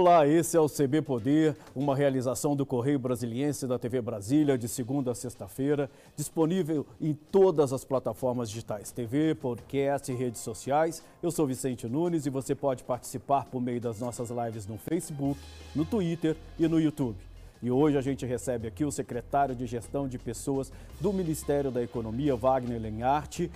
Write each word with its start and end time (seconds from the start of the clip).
Olá, 0.00 0.28
esse 0.28 0.56
é 0.56 0.60
o 0.60 0.68
CB 0.68 1.02
Poder, 1.02 1.56
uma 1.74 1.96
realização 1.96 2.54
do 2.54 2.64
Correio 2.64 3.00
Brasiliense 3.00 3.66
da 3.66 3.80
TV 3.80 4.00
Brasília, 4.00 4.56
de 4.56 4.68
segunda 4.68 5.10
a 5.10 5.14
sexta-feira, 5.14 5.90
disponível 6.14 6.86
em 7.00 7.12
todas 7.12 7.72
as 7.72 7.84
plataformas 7.84 8.48
digitais, 8.48 8.92
TV, 8.92 9.34
podcast 9.34 10.12
e 10.12 10.14
redes 10.14 10.40
sociais. 10.40 11.02
Eu 11.20 11.32
sou 11.32 11.48
Vicente 11.48 11.88
Nunes 11.88 12.26
e 12.26 12.30
você 12.30 12.54
pode 12.54 12.84
participar 12.84 13.46
por 13.46 13.60
meio 13.60 13.80
das 13.80 13.98
nossas 13.98 14.30
lives 14.30 14.68
no 14.68 14.78
Facebook, 14.78 15.36
no 15.74 15.84
Twitter 15.84 16.36
e 16.60 16.68
no 16.68 16.78
YouTube. 16.78 17.16
E 17.60 17.68
hoje 17.68 17.98
a 17.98 18.00
gente 18.00 18.24
recebe 18.24 18.68
aqui 18.68 18.84
o 18.84 18.92
secretário 18.92 19.52
de 19.52 19.66
Gestão 19.66 20.06
de 20.06 20.16
Pessoas 20.16 20.72
do 21.00 21.12
Ministério 21.12 21.72
da 21.72 21.82
Economia, 21.82 22.36
Wagner 22.36 22.80
Lenharte, 22.80 23.50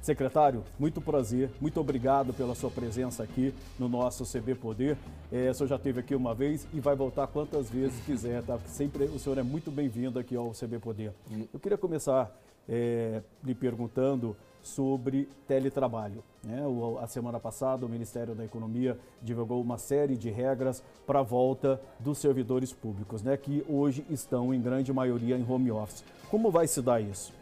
Secretário, 0.00 0.64
muito 0.78 1.00
prazer, 1.00 1.50
muito 1.60 1.80
obrigado 1.80 2.32
pela 2.32 2.54
sua 2.54 2.70
presença 2.70 3.22
aqui 3.22 3.52
no 3.78 3.88
nosso 3.88 4.24
CB 4.24 4.54
Poder. 4.54 4.96
É, 5.30 5.50
o 5.50 5.54
senhor 5.54 5.68
já 5.68 5.76
esteve 5.76 6.00
aqui 6.00 6.14
uma 6.14 6.34
vez 6.34 6.66
e 6.72 6.80
vai 6.80 6.94
voltar 6.94 7.26
quantas 7.26 7.68
vezes 7.68 8.00
quiser, 8.04 8.42
tá? 8.42 8.58
Sempre 8.66 9.04
o 9.04 9.18
senhor 9.18 9.38
é 9.38 9.42
muito 9.42 9.70
bem-vindo 9.70 10.18
aqui 10.18 10.36
ao 10.36 10.52
CB 10.52 10.78
Poder. 10.78 11.12
Eu 11.52 11.60
queria 11.60 11.76
começar 11.76 12.32
é, 12.68 13.22
lhe 13.42 13.54
perguntando 13.54 14.36
sobre 14.62 15.28
teletrabalho. 15.46 16.22
Né? 16.42 16.62
A 17.00 17.06
semana 17.06 17.40
passada, 17.40 17.86
o 17.86 17.88
Ministério 17.88 18.34
da 18.34 18.44
Economia 18.44 18.98
divulgou 19.22 19.60
uma 19.60 19.78
série 19.78 20.16
de 20.16 20.30
regras 20.30 20.82
para 21.06 21.20
a 21.20 21.22
volta 21.22 21.80
dos 21.98 22.18
servidores 22.18 22.72
públicos, 22.72 23.22
né? 23.22 23.36
que 23.36 23.64
hoje 23.68 24.04
estão, 24.10 24.52
em 24.52 24.60
grande 24.60 24.92
maioria, 24.92 25.36
em 25.36 25.48
home 25.48 25.70
office. 25.70 26.04
Como 26.30 26.50
vai 26.50 26.66
se 26.66 26.82
dar 26.82 27.00
isso? 27.00 27.32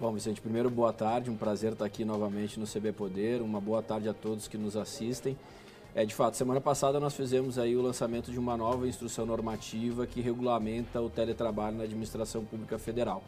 Bom, 0.00 0.14
Vicente, 0.14 0.40
primeiro 0.40 0.70
boa 0.70 0.94
tarde, 0.94 1.28
um 1.28 1.36
prazer 1.36 1.72
estar 1.72 1.84
aqui 1.84 2.06
novamente 2.06 2.58
no 2.58 2.66
CB 2.66 2.90
Poder, 2.92 3.42
uma 3.42 3.60
boa 3.60 3.82
tarde 3.82 4.08
a 4.08 4.14
todos 4.14 4.48
que 4.48 4.56
nos 4.56 4.74
assistem. 4.74 5.36
É, 5.94 6.06
de 6.06 6.14
fato, 6.14 6.38
semana 6.38 6.58
passada 6.58 6.98
nós 6.98 7.14
fizemos 7.14 7.58
aí 7.58 7.76
o 7.76 7.82
lançamento 7.82 8.32
de 8.32 8.38
uma 8.38 8.56
nova 8.56 8.88
instrução 8.88 9.26
normativa 9.26 10.06
que 10.06 10.22
regulamenta 10.22 11.02
o 11.02 11.10
teletrabalho 11.10 11.76
na 11.76 11.84
administração 11.84 12.42
pública 12.46 12.78
federal. 12.78 13.22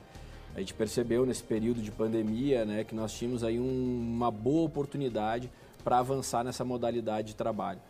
A 0.56 0.60
gente 0.60 0.72
percebeu 0.72 1.26
nesse 1.26 1.42
período 1.42 1.82
de 1.82 1.90
pandemia 1.90 2.64
né, 2.64 2.84
que 2.84 2.94
nós 2.94 3.12
tínhamos 3.12 3.44
aí 3.44 3.60
um, 3.60 4.14
uma 4.16 4.30
boa 4.30 4.64
oportunidade 4.64 5.50
para 5.84 5.98
avançar 5.98 6.42
nessa 6.42 6.64
modalidade 6.64 7.28
de 7.28 7.36
trabalho. 7.36 7.80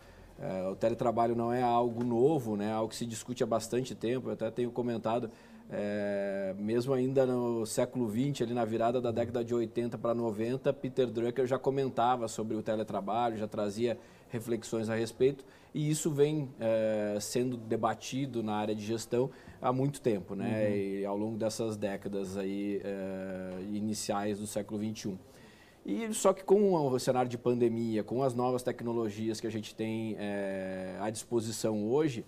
É, 0.41 0.69
o 0.69 0.75
teletrabalho 0.75 1.37
não 1.37 1.53
é 1.53 1.63
algo 1.63 2.03
novo, 2.03 2.57
né, 2.57 2.71
é 2.71 2.73
algo 2.73 2.89
que 2.89 2.97
se 2.97 3.07
discute 3.07 3.45
há 3.45 3.47
bastante 3.47 3.95
tempo, 3.95 4.29
eu 4.29 4.33
até 4.33 4.51
tenho 4.51 4.73
comentado 4.73 5.31
é, 5.73 6.55
mesmo 6.59 6.93
ainda 6.93 7.25
no 7.25 7.65
século 7.65 8.11
XX, 8.11 8.43
ali 8.43 8.53
na 8.53 8.65
virada 8.65 9.01
da 9.01 9.11
década 9.11 9.43
de 9.43 9.55
80 9.55 9.97
para 9.97 10.15
90, 10.15 10.71
Peter 10.75 11.07
Drucker 11.07 11.47
já 11.47 11.59
comentava 11.59 12.29
sobre 12.29 12.55
o 12.55 12.63
teletrabalho, 12.63 13.39
já 13.39 13.49
trazia 13.49 13.99
reflexões 14.29 14.91
a 14.91 14.95
respeito, 14.95 15.45
e 15.75 15.91
isso 15.91 16.11
vem 16.11 16.51
é, 16.61 17.17
sendo 17.21 17.57
debatido 17.57 18.43
na 18.43 18.55
área 18.55 18.75
de 18.75 18.85
gestão 18.85 19.31
há 19.61 19.73
muito 19.73 20.01
tempo, 20.01 20.35
né? 20.35 20.69
Uhum. 20.69 20.75
E 20.75 21.05
ao 21.07 21.17
longo 21.17 21.39
dessas 21.39 21.77
décadas 21.77 22.37
aí, 22.37 22.81
é, 22.85 23.63
iniciais 23.73 24.39
do 24.39 24.47
século 24.47 24.79
XXI. 24.79 25.19
E 25.85 26.13
só 26.13 26.33
que 26.33 26.45
com 26.45 26.75
o 26.75 26.99
cenário 26.99 27.29
de 27.29 27.39
pandemia, 27.39 28.05
com 28.05 28.23
as 28.23 28.35
novas 28.35 28.63
tecnologias 28.63 29.41
que 29.41 29.47
a 29.47 29.51
gente 29.51 29.75
tem 29.75 30.17
é, 30.19 30.97
à 31.01 31.11
disposição 31.11 31.89
hoje, 31.89 32.25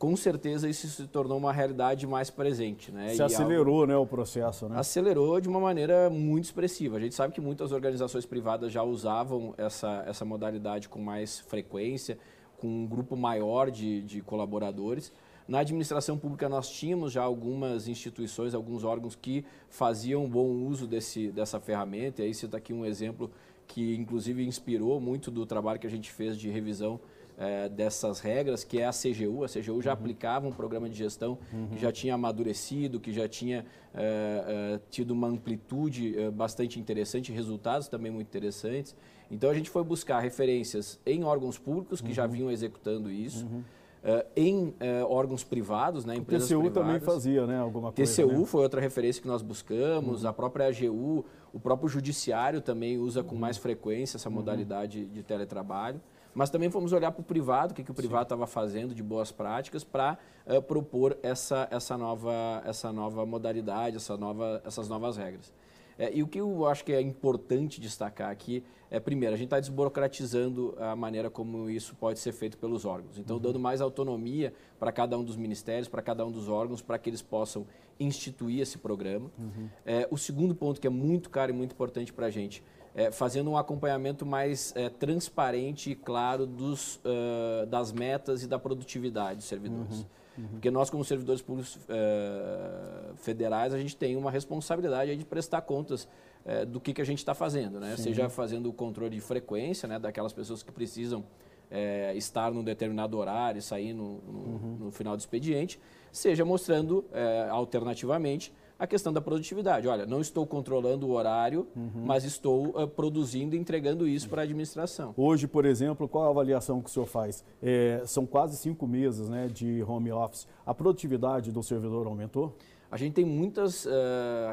com 0.00 0.16
certeza 0.16 0.66
isso 0.66 0.88
se 0.88 1.06
tornou 1.06 1.36
uma 1.36 1.52
realidade 1.52 2.06
mais 2.06 2.30
presente. 2.30 2.90
Né? 2.90 3.10
Se 3.10 3.20
e 3.20 3.22
acelerou 3.22 3.80
algo... 3.80 3.86
né, 3.86 3.96
o 3.98 4.06
processo. 4.06 4.66
Né? 4.66 4.78
Acelerou 4.78 5.38
de 5.42 5.46
uma 5.46 5.60
maneira 5.60 6.08
muito 6.08 6.44
expressiva. 6.44 6.96
A 6.96 7.00
gente 7.00 7.14
sabe 7.14 7.34
que 7.34 7.40
muitas 7.40 7.70
organizações 7.70 8.24
privadas 8.24 8.72
já 8.72 8.82
usavam 8.82 9.54
essa, 9.58 10.02
essa 10.06 10.24
modalidade 10.24 10.88
com 10.88 10.98
mais 10.98 11.40
frequência, 11.40 12.18
com 12.56 12.66
um 12.66 12.86
grupo 12.86 13.14
maior 13.14 13.70
de, 13.70 14.00
de 14.00 14.22
colaboradores. 14.22 15.12
Na 15.46 15.58
administração 15.58 16.16
pública 16.16 16.48
nós 16.48 16.70
tínhamos 16.70 17.12
já 17.12 17.22
algumas 17.22 17.86
instituições, 17.86 18.54
alguns 18.54 18.84
órgãos 18.84 19.14
que 19.14 19.44
faziam 19.68 20.26
bom 20.26 20.48
uso 20.66 20.86
desse, 20.86 21.30
dessa 21.30 21.60
ferramenta. 21.60 22.22
E 22.22 22.24
aí 22.24 22.32
cita 22.32 22.56
aqui 22.56 22.72
um 22.72 22.86
exemplo 22.86 23.30
que 23.66 23.94
inclusive 23.96 24.46
inspirou 24.46 24.98
muito 24.98 25.30
do 25.30 25.44
trabalho 25.44 25.78
que 25.78 25.86
a 25.86 25.90
gente 25.90 26.10
fez 26.10 26.38
de 26.38 26.48
revisão 26.48 26.98
é, 27.40 27.70
dessas 27.70 28.20
regras, 28.20 28.62
que 28.62 28.78
é 28.78 28.84
a 28.84 28.90
CGU. 28.90 29.42
A 29.42 29.48
CGU 29.48 29.80
já 29.80 29.92
uhum. 29.92 29.94
aplicava 29.94 30.46
um 30.46 30.52
programa 30.52 30.90
de 30.90 30.94
gestão 30.94 31.38
uhum. 31.50 31.68
que 31.68 31.80
já 31.80 31.90
tinha 31.90 32.14
amadurecido, 32.14 33.00
que 33.00 33.12
já 33.14 33.26
tinha 33.26 33.64
é, 33.94 34.74
é, 34.74 34.80
tido 34.90 35.12
uma 35.12 35.26
amplitude 35.26 36.18
é, 36.18 36.30
bastante 36.30 36.78
interessante, 36.78 37.32
resultados 37.32 37.88
também 37.88 38.12
muito 38.12 38.26
interessantes. 38.26 38.94
Então 39.30 39.48
a 39.48 39.54
gente 39.54 39.70
foi 39.70 39.82
buscar 39.82 40.20
referências 40.20 41.00
em 41.06 41.24
órgãos 41.24 41.56
públicos 41.56 42.02
que 42.02 42.08
uhum. 42.08 42.14
já 42.14 42.26
vinham 42.26 42.50
executando 42.50 43.10
isso. 43.10 43.46
Uh, 43.46 44.24
em 44.34 44.68
uh, 44.68 44.74
órgãos 45.10 45.44
privados, 45.44 46.06
né, 46.06 46.16
empresas 46.16 46.48
TCU 46.48 46.62
privadas. 46.62 46.82
também 46.82 47.00
fazia, 47.00 47.46
né, 47.46 47.58
alguma 47.58 47.92
coisa. 47.92 48.22
TCU 48.22 48.40
né? 48.40 48.46
foi 48.46 48.62
outra 48.62 48.80
referência 48.80 49.20
que 49.20 49.28
nós 49.28 49.42
buscamos, 49.42 50.22
uhum. 50.22 50.30
a 50.30 50.32
própria 50.32 50.68
AGU, 50.68 51.22
o 51.52 51.60
próprio 51.60 51.86
judiciário 51.86 52.62
também 52.62 52.96
usa 52.96 53.22
com 53.22 53.34
uhum. 53.34 53.40
mais 53.42 53.58
frequência 53.58 54.16
essa 54.16 54.30
modalidade 54.30 55.04
de 55.04 55.22
teletrabalho. 55.22 56.00
Mas 56.34 56.50
também 56.50 56.70
fomos 56.70 56.92
olhar 56.92 57.10
para 57.10 57.20
o 57.20 57.24
privado, 57.24 57.72
o 57.72 57.74
que, 57.74 57.82
que 57.82 57.90
o 57.90 57.94
privado 57.94 58.24
estava 58.24 58.46
fazendo 58.46 58.94
de 58.94 59.02
boas 59.02 59.32
práticas 59.32 59.82
para 59.82 60.18
uh, 60.46 60.54
eh, 60.54 60.60
propor 60.60 61.18
essa, 61.22 61.66
essa, 61.70 61.98
nova, 61.98 62.62
essa 62.64 62.92
nova 62.92 63.26
modalidade, 63.26 63.96
essa 63.96 64.16
nova, 64.16 64.62
essas 64.64 64.88
novas 64.88 65.16
regras. 65.16 65.52
É, 65.98 66.14
e 66.14 66.22
o 66.22 66.28
que 66.28 66.40
eu 66.40 66.66
acho 66.66 66.84
que 66.84 66.92
é 66.92 67.00
importante 67.00 67.80
destacar 67.80 68.30
aqui 68.30 68.64
é, 68.90 68.98
primeiro, 68.98 69.34
a 69.34 69.38
gente 69.38 69.46
está 69.46 69.60
desburocratizando 69.60 70.74
a 70.76 70.96
maneira 70.96 71.30
como 71.30 71.70
isso 71.70 71.94
pode 71.94 72.18
ser 72.18 72.32
feito 72.32 72.58
pelos 72.58 72.84
órgãos. 72.84 73.18
Então, 73.18 73.36
uhum. 73.36 73.42
dando 73.42 73.60
mais 73.60 73.80
autonomia 73.80 74.52
para 74.80 74.90
cada 74.90 75.16
um 75.16 75.22
dos 75.22 75.36
ministérios, 75.36 75.86
para 75.86 76.02
cada 76.02 76.26
um 76.26 76.32
dos 76.32 76.48
órgãos, 76.48 76.82
para 76.82 76.98
que 76.98 77.08
eles 77.08 77.22
possam 77.22 77.64
instituir 78.00 78.60
esse 78.60 78.78
programa. 78.78 79.30
Uhum. 79.38 79.68
É, 79.86 80.08
o 80.10 80.18
segundo 80.18 80.56
ponto 80.56 80.80
que 80.80 80.88
é 80.88 80.90
muito 80.90 81.30
caro 81.30 81.52
e 81.52 81.54
muito 81.54 81.72
importante 81.72 82.12
para 82.12 82.26
a 82.26 82.30
gente 82.30 82.64
é, 82.94 83.10
fazendo 83.10 83.50
um 83.50 83.56
acompanhamento 83.56 84.26
mais 84.26 84.72
é, 84.76 84.88
transparente 84.88 85.90
e 85.90 85.94
claro 85.94 86.46
dos, 86.46 86.96
uh, 86.96 87.66
das 87.66 87.92
metas 87.92 88.42
e 88.42 88.46
da 88.46 88.58
produtividade 88.58 89.36
dos 89.36 89.46
servidores. 89.46 90.00
Uhum, 90.00 90.04
uhum. 90.38 90.48
Porque 90.52 90.70
nós, 90.70 90.90
como 90.90 91.04
servidores 91.04 91.40
públicos 91.40 91.76
uh, 91.76 93.14
federais, 93.16 93.72
a 93.72 93.78
gente 93.78 93.96
tem 93.96 94.16
uma 94.16 94.30
responsabilidade 94.30 95.16
de 95.16 95.24
prestar 95.24 95.62
contas 95.62 96.08
uh, 96.44 96.66
do 96.66 96.80
que, 96.80 96.92
que 96.92 97.00
a 97.00 97.06
gente 97.06 97.18
está 97.18 97.34
fazendo, 97.34 97.78
né? 97.78 97.96
seja 97.96 98.28
fazendo 98.28 98.68
o 98.68 98.72
controle 98.72 99.14
de 99.14 99.20
frequência 99.20 99.88
né, 99.88 99.98
daquelas 99.98 100.32
pessoas 100.32 100.62
que 100.62 100.72
precisam 100.72 101.24
é, 101.70 102.12
estar 102.16 102.50
num 102.50 102.64
determinado 102.64 103.16
horário 103.16 103.60
e 103.60 103.62
sair 103.62 103.92
no, 103.92 104.20
no, 104.22 104.38
uhum. 104.38 104.76
no, 104.80 104.90
final 104.90 105.16
do 105.16 105.20
expediente, 105.20 105.78
seja 106.10 106.44
mostrando 106.44 107.04
é, 107.12 107.46
alternativamente 107.48 108.52
a 108.80 108.86
questão 108.86 109.12
da 109.12 109.20
produtividade. 109.20 109.86
Olha, 109.86 110.06
não 110.06 110.22
estou 110.22 110.46
controlando 110.46 111.06
o 111.06 111.10
horário, 111.10 111.68
uhum. 111.76 112.02
mas 112.02 112.24
estou 112.24 112.68
uh, 112.68 112.88
produzindo 112.88 113.54
e 113.54 113.58
entregando 113.58 114.08
isso 114.08 114.26
para 114.26 114.40
a 114.40 114.44
administração. 114.44 115.12
Hoje, 115.18 115.46
por 115.46 115.66
exemplo, 115.66 116.08
qual 116.08 116.24
a 116.24 116.30
avaliação 116.30 116.80
que 116.80 116.88
o 116.88 116.92
senhor 116.92 117.04
faz? 117.04 117.44
É, 117.62 118.02
são 118.06 118.24
quase 118.24 118.56
cinco 118.56 118.86
meses 118.86 119.28
né, 119.28 119.48
de 119.48 119.82
home 119.82 120.10
office. 120.10 120.48
A 120.64 120.72
produtividade 120.72 121.52
do 121.52 121.62
servidor 121.62 122.06
aumentou? 122.06 122.56
A 122.90 122.96
gente 122.96 123.12
tem 123.12 123.24
muitos 123.24 123.84
uh, 123.84 123.90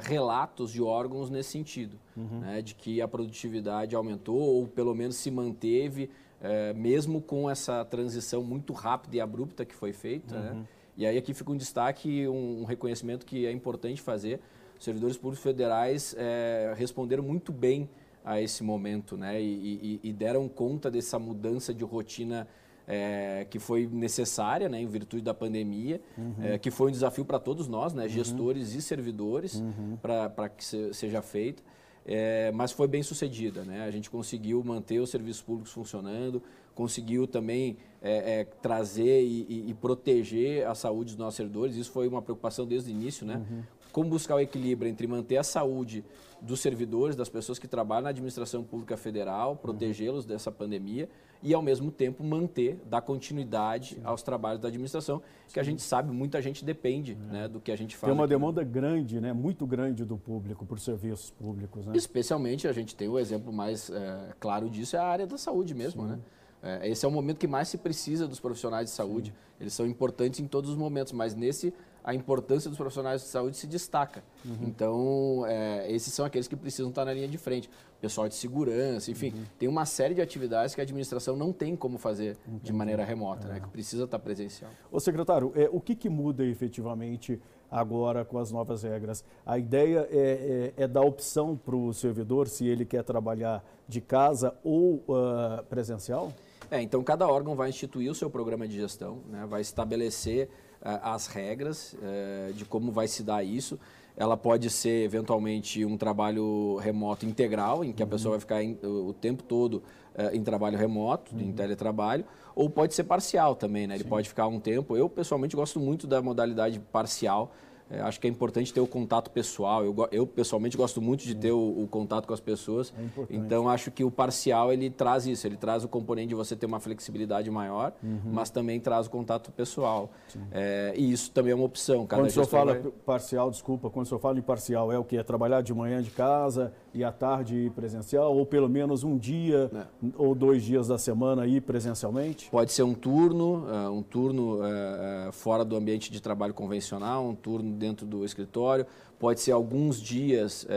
relatos 0.01 0.73
de 0.73 0.81
órgãos 0.81 1.29
nesse 1.29 1.51
sentido, 1.51 1.97
uhum. 2.15 2.41
né, 2.41 2.61
de 2.61 2.75
que 2.75 3.01
a 3.01 3.07
produtividade 3.07 3.95
aumentou 3.95 4.37
ou 4.37 4.67
pelo 4.67 4.93
menos 4.93 5.15
se 5.15 5.31
manteve, 5.31 6.09
uh, 6.41 6.77
mesmo 6.77 7.21
com 7.21 7.49
essa 7.49 7.85
transição 7.85 8.43
muito 8.43 8.73
rápida 8.73 9.15
e 9.15 9.21
abrupta 9.21 9.63
que 9.63 9.73
foi 9.73 9.93
feita. 9.93 10.37
Né? 10.37 10.51
Uhum. 10.51 10.59
Né? 10.59 10.65
E 10.97 11.05
aí 11.05 11.17
aqui 11.17 11.33
fica 11.33 11.51
um 11.51 11.57
destaque, 11.57 12.27
um, 12.27 12.61
um 12.61 12.65
reconhecimento 12.65 13.25
que 13.25 13.45
é 13.45 13.51
importante 13.51 14.01
fazer. 14.01 14.39
Os 14.77 14.83
servidores 14.83 15.15
públicos 15.15 15.43
federais 15.43 16.15
é, 16.17 16.73
responderam 16.75 17.23
muito 17.23 17.51
bem 17.51 17.89
a 18.25 18.41
esse 18.41 18.63
momento, 18.63 19.15
né? 19.15 19.41
E, 19.41 19.99
e, 20.03 20.09
e 20.09 20.13
deram 20.13 20.49
conta 20.49 20.91
dessa 20.91 21.17
mudança 21.17 21.73
de 21.73 21.83
rotina 21.83 22.47
é, 22.87 23.45
que 23.49 23.59
foi 23.59 23.85
necessária, 23.85 24.67
né, 24.69 24.81
em 24.81 24.87
virtude 24.87 25.21
da 25.21 25.33
pandemia, 25.33 26.01
uhum. 26.17 26.33
é, 26.41 26.57
que 26.57 26.71
foi 26.71 26.87
um 26.87 26.91
desafio 26.91 27.25
para 27.25 27.37
todos 27.37 27.67
nós, 27.67 27.93
né, 27.93 28.07
gestores 28.07 28.71
uhum. 28.71 28.79
e 28.79 28.81
servidores, 28.81 29.55
uhum. 29.55 29.97
para 30.01 30.49
que 30.49 30.63
se, 30.63 30.93
seja 30.93 31.21
feita 31.21 31.61
é, 32.07 32.51
mas 32.53 32.71
foi 32.71 32.87
bem 32.87 33.03
sucedida. 33.03 33.65
Né? 33.65 33.83
A 33.83 33.91
gente 33.91 34.09
conseguiu 34.09 34.63
manter 34.63 34.99
os 34.99 35.09
serviços 35.09 35.41
públicos 35.41 35.73
funcionando, 35.73 36.41
conseguiu 36.77 37.25
também 37.25 37.75
é, 37.99 38.41
é, 38.41 38.43
trazer 38.61 39.23
e, 39.23 39.47
e, 39.49 39.69
e, 39.71 39.73
proteger 39.73 40.67
a 40.67 40.75
saúde 40.75 41.15
dos 41.15 41.17
nossos 41.17 41.35
servidores. 41.35 41.75
Isso 41.75 41.91
foi 41.91 42.07
uma 42.07 42.21
preocupação 42.21 42.67
desde 42.67 42.91
o 42.91 42.93
início. 42.93 43.25
Né? 43.25 43.37
Uhum. 43.37 43.63
Como 43.91 44.09
buscar 44.11 44.35
o 44.35 44.39
equilíbrio 44.39 44.87
entre 44.87 45.07
manter 45.07 45.37
a 45.37 45.43
saúde 45.43 46.05
dos 46.39 46.59
servidores, 46.59 47.15
das 47.15 47.29
pessoas 47.29 47.57
que 47.57 47.67
trabalham 47.67 48.03
na 48.03 48.09
administração 48.09 48.63
pública 48.63 48.95
federal, 48.95 49.55
protegê-los 49.55 50.23
uhum. 50.23 50.29
dessa 50.29 50.51
pandemia 50.51 51.09
e, 51.41 51.51
ao 51.51 51.63
mesmo 51.63 51.89
tempo, 51.89 52.23
manter, 52.23 52.79
dar 52.85 53.01
continuidade 53.01 53.95
Sim. 53.95 54.01
aos 54.03 54.21
trabalhos 54.21 54.61
da 54.61 54.67
administração, 54.67 55.17
Sim. 55.47 55.53
que 55.55 55.59
a 55.59 55.63
gente 55.63 55.81
sabe, 55.81 56.11
muita 56.11 56.39
gente 56.43 56.63
depende 56.63 57.17
é. 57.29 57.33
né, 57.33 57.47
do 57.47 57.59
que 57.59 57.71
a 57.71 57.75
gente 57.75 57.95
faz. 57.97 58.09
Tem 58.09 58.13
uma 58.13 58.25
aqui. 58.25 58.33
demanda 58.35 58.63
grande, 58.63 59.19
né, 59.19 59.33
muito 59.33 59.65
grande 59.65 60.05
do 60.05 60.15
público 60.15 60.63
por 60.63 60.79
serviços 60.79 61.31
públicos. 61.31 61.87
Né? 61.87 61.93
Especialmente, 61.95 62.67
a 62.67 62.71
gente 62.71 62.95
tem 62.95 63.07
o 63.07 63.17
exemplo 63.17 63.51
mais 63.51 63.89
é, 63.89 64.35
claro 64.39 64.69
disso, 64.69 64.95
é 64.95 64.99
a 64.99 65.05
área 65.05 65.25
da 65.25 65.39
saúde 65.39 65.73
mesmo. 65.73 66.05
Né? 66.05 66.19
É, 66.61 66.89
esse 66.89 67.05
é 67.05 67.07
o 67.07 67.11
momento 67.11 67.37
que 67.37 67.47
mais 67.47 67.67
se 67.67 67.77
precisa 67.77 68.27
dos 68.27 68.39
profissionais 68.39 68.89
de 68.89 68.95
saúde. 68.95 69.31
Sim. 69.31 69.35
Eles 69.59 69.73
são 69.73 69.85
importantes 69.85 70.39
em 70.39 70.47
todos 70.47 70.69
os 70.69 70.75
momentos, 70.75 71.13
mas 71.13 71.35
nesse 71.35 71.73
a 72.07 72.13
importância 72.13 72.69
dos 72.69 72.77
profissionais 72.77 73.21
de 73.21 73.27
saúde 73.27 73.57
se 73.57 73.67
destaca. 73.67 74.23
Uhum. 74.45 74.57
Então, 74.61 75.45
é, 75.45 75.91
esses 75.91 76.13
são 76.13 76.25
aqueles 76.25 76.47
que 76.47 76.55
precisam 76.55 76.87
estar 76.87 77.03
na 77.03 77.13
linha 77.13 77.27
de 77.27 77.37
frente. 77.37 77.69
Pessoal 77.99 78.29
de 78.29 78.35
segurança, 78.35 79.11
enfim, 79.11 79.33
uhum. 79.35 79.43
tem 79.59 79.67
uma 79.67 79.85
série 79.85 80.13
de 80.13 80.21
atividades 80.21 80.73
que 80.73 80.79
a 80.79 80.83
administração 80.83 81.35
não 81.35 81.51
tem 81.51 81.75
como 81.75 81.97
fazer 81.97 82.37
Entendi. 82.47 82.63
de 82.63 82.71
maneira 82.71 83.03
remota, 83.03 83.47
é. 83.47 83.53
né, 83.53 83.59
que 83.59 83.67
precisa 83.67 84.05
estar 84.05 84.19
presencial. 84.19 84.71
Ô 84.89 85.01
secretário, 85.01 85.51
é, 85.53 85.67
o 85.69 85.81
que, 85.81 85.95
que 85.95 86.07
muda 86.07 86.45
efetivamente 86.45 87.41
agora 87.69 88.23
com 88.23 88.37
as 88.37 88.53
novas 88.53 88.83
regras? 88.83 89.21
A 89.45 89.57
ideia 89.57 90.07
é, 90.09 90.73
é, 90.77 90.83
é 90.83 90.87
dar 90.87 91.01
opção 91.01 91.57
para 91.57 91.75
o 91.75 91.93
servidor 91.93 92.47
se 92.47 92.65
ele 92.65 92.85
quer 92.85 93.03
trabalhar 93.03 93.61
de 93.85 93.99
casa 93.99 94.55
ou 94.63 95.03
uh, 95.09 95.61
presencial? 95.69 96.31
É, 96.69 96.81
então 96.81 97.03
cada 97.03 97.27
órgão 97.27 97.55
vai 97.55 97.69
instituir 97.69 98.11
o 98.11 98.15
seu 98.15 98.29
programa 98.29 98.67
de 98.67 98.75
gestão, 98.75 99.19
né, 99.29 99.45
vai 99.47 99.61
estabelecer 99.61 100.49
as 100.81 101.27
regras 101.27 101.95
eh, 102.01 102.51
de 102.53 102.65
como 102.65 102.91
vai 102.91 103.07
se 103.07 103.23
dar 103.23 103.43
isso. 103.43 103.79
Ela 104.15 104.35
pode 104.35 104.69
ser, 104.69 105.03
eventualmente, 105.03 105.85
um 105.85 105.95
trabalho 105.95 106.77
remoto 106.77 107.25
integral, 107.25 107.83
em 107.83 107.91
que 107.93 108.01
a 108.01 108.07
pessoa 108.07 108.31
vai 108.31 108.39
ficar 108.39 108.87
o 108.87 109.13
tempo 109.13 109.43
todo 109.43 109.83
eh, 110.15 110.31
em 110.35 110.43
trabalho 110.43 110.77
remoto, 110.77 111.35
uhum. 111.35 111.41
em 111.41 111.51
teletrabalho, 111.51 112.25
ou 112.55 112.69
pode 112.69 112.95
ser 112.95 113.03
parcial 113.03 113.55
também, 113.55 113.85
né? 113.85 113.95
Ele 113.95 114.03
Sim. 114.03 114.09
pode 114.09 114.27
ficar 114.27 114.47
um 114.47 114.59
tempo. 114.59 114.97
Eu, 114.97 115.07
pessoalmente, 115.07 115.55
gosto 115.55 115.79
muito 115.79 116.07
da 116.07 116.21
modalidade 116.21 116.79
parcial, 116.79 117.51
é, 117.89 118.01
acho 118.01 118.19
que 118.19 118.27
é 118.27 118.29
importante 118.29 118.73
ter 118.73 118.81
o 118.81 118.87
contato 118.87 119.31
pessoal. 119.31 119.83
Eu, 119.83 119.95
eu 120.11 120.27
pessoalmente 120.27 120.75
gosto 120.75 121.01
muito 121.01 121.23
de 121.23 121.33
ter 121.33 121.51
o, 121.51 121.83
o 121.83 121.87
contato 121.87 122.27
com 122.27 122.33
as 122.33 122.39
pessoas. 122.39 122.93
É 122.97 123.25
então 123.29 123.69
acho 123.69 123.91
que 123.91 124.03
o 124.03 124.11
parcial 124.11 124.73
ele 124.73 124.89
traz 124.89 125.25
isso. 125.25 125.47
Ele 125.47 125.57
traz 125.57 125.83
o 125.83 125.87
componente 125.87 126.29
de 126.29 126.35
você 126.35 126.55
ter 126.55 126.65
uma 126.65 126.79
flexibilidade 126.79 127.49
maior, 127.49 127.93
uhum. 128.03 128.19
mas 128.25 128.49
também 128.49 128.79
traz 128.79 129.07
o 129.07 129.09
contato 129.09 129.51
pessoal. 129.51 130.09
É, 130.51 130.93
e 130.95 131.11
isso 131.11 131.31
também 131.31 131.51
é 131.51 131.55
uma 131.55 131.65
opção. 131.65 132.05
Cada 132.05 132.21
quando 132.21 132.29
o 132.29 132.33
senhor 132.33 132.47
fala 132.47 132.73
vai... 132.73 132.91
parcial, 133.05 133.49
desculpa, 133.49 133.89
quando 133.89 134.05
o 134.05 134.09
senhor 134.09 134.19
fala 134.19 134.37
em 134.37 134.41
parcial, 134.41 134.91
é 134.91 134.99
o 134.99 135.03
que? 135.03 135.17
É 135.17 135.23
trabalhar 135.23 135.61
de 135.61 135.73
manhã 135.73 136.01
de 136.01 136.11
casa 136.11 136.73
e 136.97 137.03
à 137.03 137.11
tarde 137.11 137.71
presencial, 137.75 138.35
ou 138.35 138.43
pelo 138.43 138.67
menos 138.67 139.03
um 139.03 139.15
dia 139.15 139.69
é. 139.71 140.07
ou 140.17 140.33
dois 140.33 140.63
dias 140.63 140.87
da 140.87 140.97
semana 140.97 141.43
aí 141.43 141.61
presencialmente? 141.61 142.49
Pode 142.49 142.71
ser 142.71 142.81
um 142.81 142.95
turno, 142.95 143.67
uh, 143.67 143.91
um 143.91 144.01
turno 144.01 144.55
uh, 144.55 145.29
uh, 145.29 145.31
fora 145.31 145.63
do 145.63 145.75
ambiente 145.75 146.11
de 146.11 146.19
trabalho 146.19 146.55
convencional, 146.55 147.23
um 147.23 147.35
turno 147.35 147.71
dentro 147.71 148.03
do 148.03 148.25
escritório, 148.25 148.83
pode 149.19 149.41
ser 149.41 149.51
alguns 149.51 149.99
dias 149.99 150.67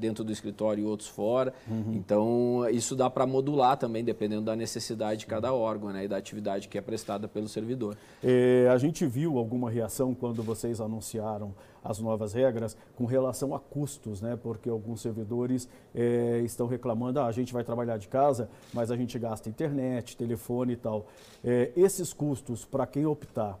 dentro 0.00 0.24
do 0.24 0.32
escritório 0.32 0.82
e 0.82 0.84
outros 0.84 1.08
fora. 1.08 1.54
Uhum. 1.68 1.92
Então, 1.94 2.68
isso 2.68 2.96
dá 2.96 3.08
para 3.08 3.24
modular 3.24 3.76
também, 3.76 4.02
dependendo 4.02 4.42
da 4.42 4.56
necessidade 4.56 5.20
de 5.20 5.26
cada 5.26 5.54
órgão 5.54 5.90
né, 5.92 6.04
e 6.04 6.08
da 6.08 6.16
atividade 6.16 6.66
que 6.66 6.76
é 6.76 6.80
prestada 6.80 7.28
pelo 7.28 7.46
servidor. 7.46 7.96
É, 8.24 8.68
a 8.72 8.76
gente 8.76 9.06
viu 9.06 9.38
alguma 9.38 9.70
reação 9.70 10.12
quando 10.16 10.42
vocês 10.42 10.80
anunciaram 10.80 11.54
as 11.86 11.98
novas 11.98 12.32
regras 12.32 12.76
com 12.94 13.04
relação 13.04 13.54
a 13.54 13.60
custos, 13.60 14.20
né? 14.20 14.36
Porque 14.36 14.68
alguns 14.68 15.00
servidores 15.00 15.68
é, 15.94 16.40
estão 16.44 16.66
reclamando, 16.66 17.20
ah, 17.20 17.26
a 17.26 17.32
gente 17.32 17.52
vai 17.52 17.64
trabalhar 17.64 17.96
de 17.96 18.08
casa, 18.08 18.48
mas 18.72 18.90
a 18.90 18.96
gente 18.96 19.18
gasta 19.18 19.48
internet, 19.48 20.16
telefone 20.16 20.74
e 20.74 20.76
tal. 20.76 21.06
É, 21.44 21.72
esses 21.76 22.12
custos, 22.12 22.64
para 22.64 22.86
quem 22.86 23.06
optar 23.06 23.58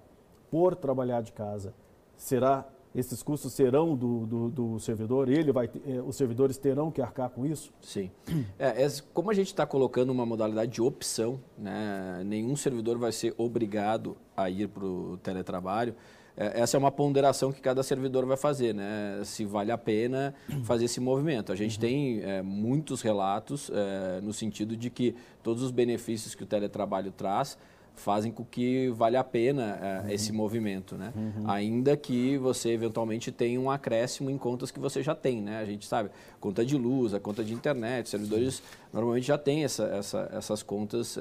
por 0.50 0.74
trabalhar 0.74 1.22
de 1.22 1.32
casa, 1.32 1.74
será 2.16 2.66
esses 2.96 3.22
custos 3.22 3.52
serão 3.52 3.94
do, 3.94 4.24
do, 4.24 4.50
do 4.50 4.80
servidor, 4.80 5.28
ele 5.28 5.52
vai, 5.52 5.68
eh, 5.86 6.00
os 6.00 6.16
servidores 6.16 6.56
terão 6.56 6.90
que 6.90 7.02
arcar 7.02 7.28
com 7.28 7.44
isso? 7.44 7.70
Sim. 7.78 8.10
É, 8.58 8.84
é, 8.84 8.88
como 9.12 9.30
a 9.30 9.34
gente 9.34 9.48
está 9.48 9.66
colocando 9.66 10.08
uma 10.10 10.24
modalidade 10.24 10.72
de 10.72 10.80
opção, 10.80 11.38
né, 11.58 12.22
nenhum 12.24 12.56
servidor 12.56 12.96
vai 12.96 13.12
ser 13.12 13.34
obrigado 13.36 14.16
a 14.34 14.48
ir 14.48 14.66
para 14.68 14.86
o 14.86 15.18
teletrabalho, 15.18 15.94
essa 16.36 16.76
é 16.76 16.78
uma 16.78 16.90
ponderação 16.90 17.50
que 17.50 17.60
cada 17.60 17.82
servidor 17.82 18.26
vai 18.26 18.36
fazer, 18.36 18.74
né? 18.74 19.20
se 19.24 19.44
vale 19.44 19.72
a 19.72 19.78
pena 19.78 20.34
fazer 20.64 20.84
esse 20.84 21.00
movimento. 21.00 21.50
A 21.50 21.56
gente 21.56 21.76
uhum. 21.76 21.80
tem 21.80 22.20
é, 22.22 22.42
muitos 22.42 23.00
relatos 23.00 23.70
é, 23.72 24.20
no 24.20 24.32
sentido 24.32 24.76
de 24.76 24.90
que 24.90 25.14
todos 25.42 25.62
os 25.62 25.70
benefícios 25.70 26.34
que 26.34 26.42
o 26.42 26.46
teletrabalho 26.46 27.10
traz 27.10 27.56
fazem 27.96 28.30
com 28.30 28.44
que 28.44 28.88
valha 28.90 29.20
a 29.20 29.24
pena 29.24 29.78
é, 29.82 30.00
uhum. 30.00 30.10
esse 30.10 30.32
movimento, 30.32 30.96
né? 30.96 31.12
Uhum. 31.16 31.50
Ainda 31.50 31.96
que 31.96 32.36
você 32.38 32.70
eventualmente 32.70 33.32
tenha 33.32 33.60
um 33.60 33.70
acréscimo 33.70 34.30
em 34.30 34.38
contas 34.38 34.70
que 34.70 34.78
você 34.78 35.02
já 35.02 35.14
tem, 35.14 35.40
né? 35.40 35.58
A 35.58 35.64
gente 35.64 35.86
sabe, 35.86 36.10
conta 36.38 36.64
de 36.64 36.76
luz, 36.76 37.14
a 37.14 37.20
conta 37.20 37.42
de 37.42 37.52
internet, 37.52 38.08
servidores 38.08 38.62
normalmente 38.92 39.26
já 39.26 39.38
têm 39.38 39.64
essa, 39.64 39.84
essa, 39.84 40.30
essas 40.32 40.62
contas 40.62 41.16
uh, 41.16 41.20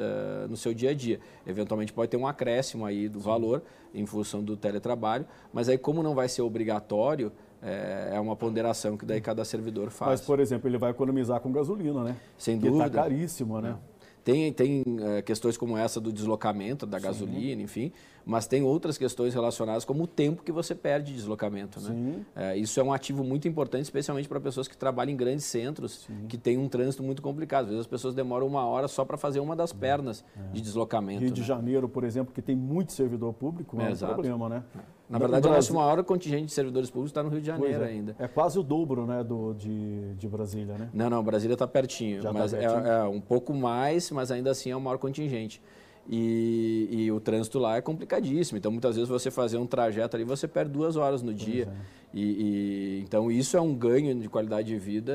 no 0.49 0.57
seu 0.57 0.73
dia 0.73 0.91
a 0.91 0.93
dia. 0.93 1.19
Eventualmente 1.47 1.93
pode 1.93 2.11
ter 2.11 2.17
um 2.17 2.27
acréscimo 2.27 2.85
aí 2.85 3.07
do 3.07 3.19
Sim. 3.19 3.25
valor 3.25 3.63
em 3.93 4.05
função 4.05 4.43
do 4.43 4.57
teletrabalho, 4.57 5.25
mas 5.53 5.69
aí 5.69 5.77
como 5.77 6.03
não 6.03 6.13
vai 6.13 6.27
ser 6.27 6.41
obrigatório, 6.41 7.31
é, 7.61 8.11
é 8.13 8.19
uma 8.19 8.35
ponderação 8.35 8.95
que 8.95 9.05
daí 9.05 9.19
cada 9.19 9.43
servidor 9.43 9.89
faz. 9.89 10.11
Mas, 10.11 10.21
por 10.21 10.39
exemplo, 10.39 10.69
ele 10.69 10.77
vai 10.77 10.91
economizar 10.91 11.39
com 11.39 11.51
gasolina, 11.51 12.03
né? 12.03 12.15
Sem 12.37 12.57
que 12.57 12.65
tá 12.65 12.69
dúvida. 12.69 12.87
está 12.87 13.01
caríssimo, 13.01 13.59
né? 13.59 13.75
É. 13.91 13.94
Tem, 14.25 14.51
tem 14.51 14.83
é, 15.01 15.21
questões 15.21 15.55
como 15.55 15.77
essa 15.77 16.01
do 16.01 16.11
deslocamento 16.11 16.87
da 16.87 16.97
gasolina, 16.97 17.57
Sim. 17.57 17.63
enfim, 17.63 17.91
mas 18.25 18.47
tem 18.47 18.63
outras 18.63 18.97
questões 18.97 19.35
relacionadas 19.35 19.85
como 19.85 20.05
o 20.05 20.07
tempo 20.07 20.41
que 20.41 20.51
você 20.51 20.73
perde 20.73 21.11
de 21.11 21.17
deslocamento. 21.17 21.79
Né? 21.79 22.25
É, 22.35 22.57
isso 22.57 22.79
é 22.79 22.83
um 22.83 22.91
ativo 22.91 23.23
muito 23.23 23.47
importante, 23.47 23.83
especialmente 23.83 24.27
para 24.27 24.39
pessoas 24.41 24.67
que 24.67 24.75
trabalham 24.75 25.13
em 25.13 25.15
grandes 25.15 25.45
centros, 25.45 26.07
Sim. 26.07 26.25
que 26.27 26.39
têm 26.39 26.57
um 26.57 26.67
trânsito 26.67 27.03
muito 27.03 27.21
complicado. 27.21 27.65
Às 27.65 27.69
vezes 27.69 27.81
as 27.81 27.87
pessoas 27.87 28.15
demoram 28.15 28.47
uma 28.47 28.65
hora 28.65 28.87
só 28.87 29.05
para 29.05 29.15
fazer 29.15 29.39
uma 29.39 29.55
das 29.55 29.71
é. 29.71 29.75
pernas 29.75 30.25
é. 30.35 30.53
de 30.53 30.59
deslocamento. 30.59 31.21
Rio 31.21 31.29
de 31.29 31.41
né? 31.41 31.47
Janeiro, 31.47 31.87
por 31.87 32.03
exemplo, 32.03 32.33
que 32.33 32.41
tem 32.41 32.55
muito 32.55 32.93
servidor 32.93 33.31
público, 33.31 33.79
é, 33.79 33.91
é 33.91 33.93
um 33.93 33.97
problema, 33.97 34.49
né? 34.49 34.63
Na 35.09 35.19
verdade, 35.19 35.47
o 35.47 35.51
nosso 35.51 35.73
maior 35.73 36.03
contingente 36.03 36.45
de 36.45 36.51
servidores 36.51 36.89
públicos 36.89 37.11
está 37.11 37.21
no 37.21 37.29
Rio 37.29 37.39
de 37.39 37.47
Janeiro 37.47 37.83
é. 37.83 37.87
ainda. 37.87 38.15
É 38.17 38.27
quase 38.27 38.57
o 38.57 38.63
dobro 38.63 39.05
né, 39.05 39.23
do, 39.23 39.53
de, 39.53 40.13
de 40.15 40.27
Brasília, 40.27 40.75
né? 40.77 40.89
Não, 40.93 41.09
não, 41.09 41.23
Brasília 41.23 41.53
está 41.53 41.67
pertinho. 41.67 42.21
Já 42.21 42.33
tá 42.33 42.39
mas 42.39 42.51
tá 42.51 42.57
pertinho. 42.57 42.87
É, 42.87 42.99
é, 42.99 43.03
um 43.03 43.21
pouco 43.21 43.53
mais, 43.53 44.09
mas 44.09 44.31
ainda 44.31 44.49
assim 44.49 44.71
é 44.71 44.75
o 44.75 44.81
maior 44.81 44.97
contingente. 44.97 45.61
E, 46.07 46.87
e, 46.91 47.11
o 47.11 47.19
trânsito 47.19 47.57
lá 47.57 47.77
é 47.77 47.81
complicadíssimo. 47.81 48.57
Então, 48.57 48.71
muitas 48.71 48.95
vezes 48.95 49.09
você 49.09 49.31
fazer 49.31 49.57
um 49.57 49.65
trajeto 49.65 50.15
ali, 50.15 50.23
você 50.23 50.47
perde 50.47 50.71
duas 50.71 50.95
horas 50.95 51.21
no 51.23 51.33
dia. 51.33 51.67
É. 51.67 52.04
E, 52.15 52.21
e, 52.21 53.01
então, 53.01 53.29
isso 53.29 53.57
é 53.57 53.61
um 53.61 53.75
ganho 53.75 54.15
de 54.15 54.29
qualidade 54.29 54.69
de 54.69 54.77
vida 54.77 55.13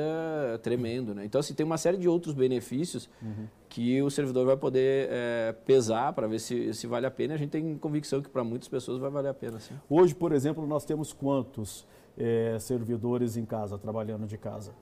tremendo. 0.62 1.14
Né? 1.14 1.25
Então, 1.25 1.38
assim, 1.38 1.55
tem 1.55 1.64
uma 1.64 1.78
série 1.78 1.97
de 1.97 2.07
outros 2.07 2.35
benefícios 2.35 3.09
uhum. 3.23 3.47
que 3.71 4.02
o 4.02 4.11
servidor 4.11 4.45
vai 4.45 4.57
poder 4.59 5.09
é, 5.11 5.54
pesar 5.64 6.12
para 6.12 6.26
ver 6.26 6.38
se, 6.38 6.75
se 6.75 6.87
vale 6.87 7.07
a 7.07 7.11
pena. 7.11 7.33
A 7.33 7.37
gente 7.38 7.49
tem 7.49 7.78
convicção 7.78 8.21
que 8.21 8.28
para 8.28 8.45
muitas 8.45 8.69
pessoas 8.69 8.99
vai 8.99 9.09
valer 9.09 9.30
a 9.30 9.35
pena. 9.35 9.59
Sim. 9.59 9.76
Hoje, 9.88 10.14
por 10.14 10.30
exemplo, 10.30 10.66
nós 10.66 10.85
temos 10.85 11.11
quantos 11.11 11.87
é, 12.19 12.59
servidores 12.61 13.38
em 13.38 13.47
casa, 13.47 13.78
trabalhando 13.78 14.26
de 14.26 14.37
casa? 14.37 14.73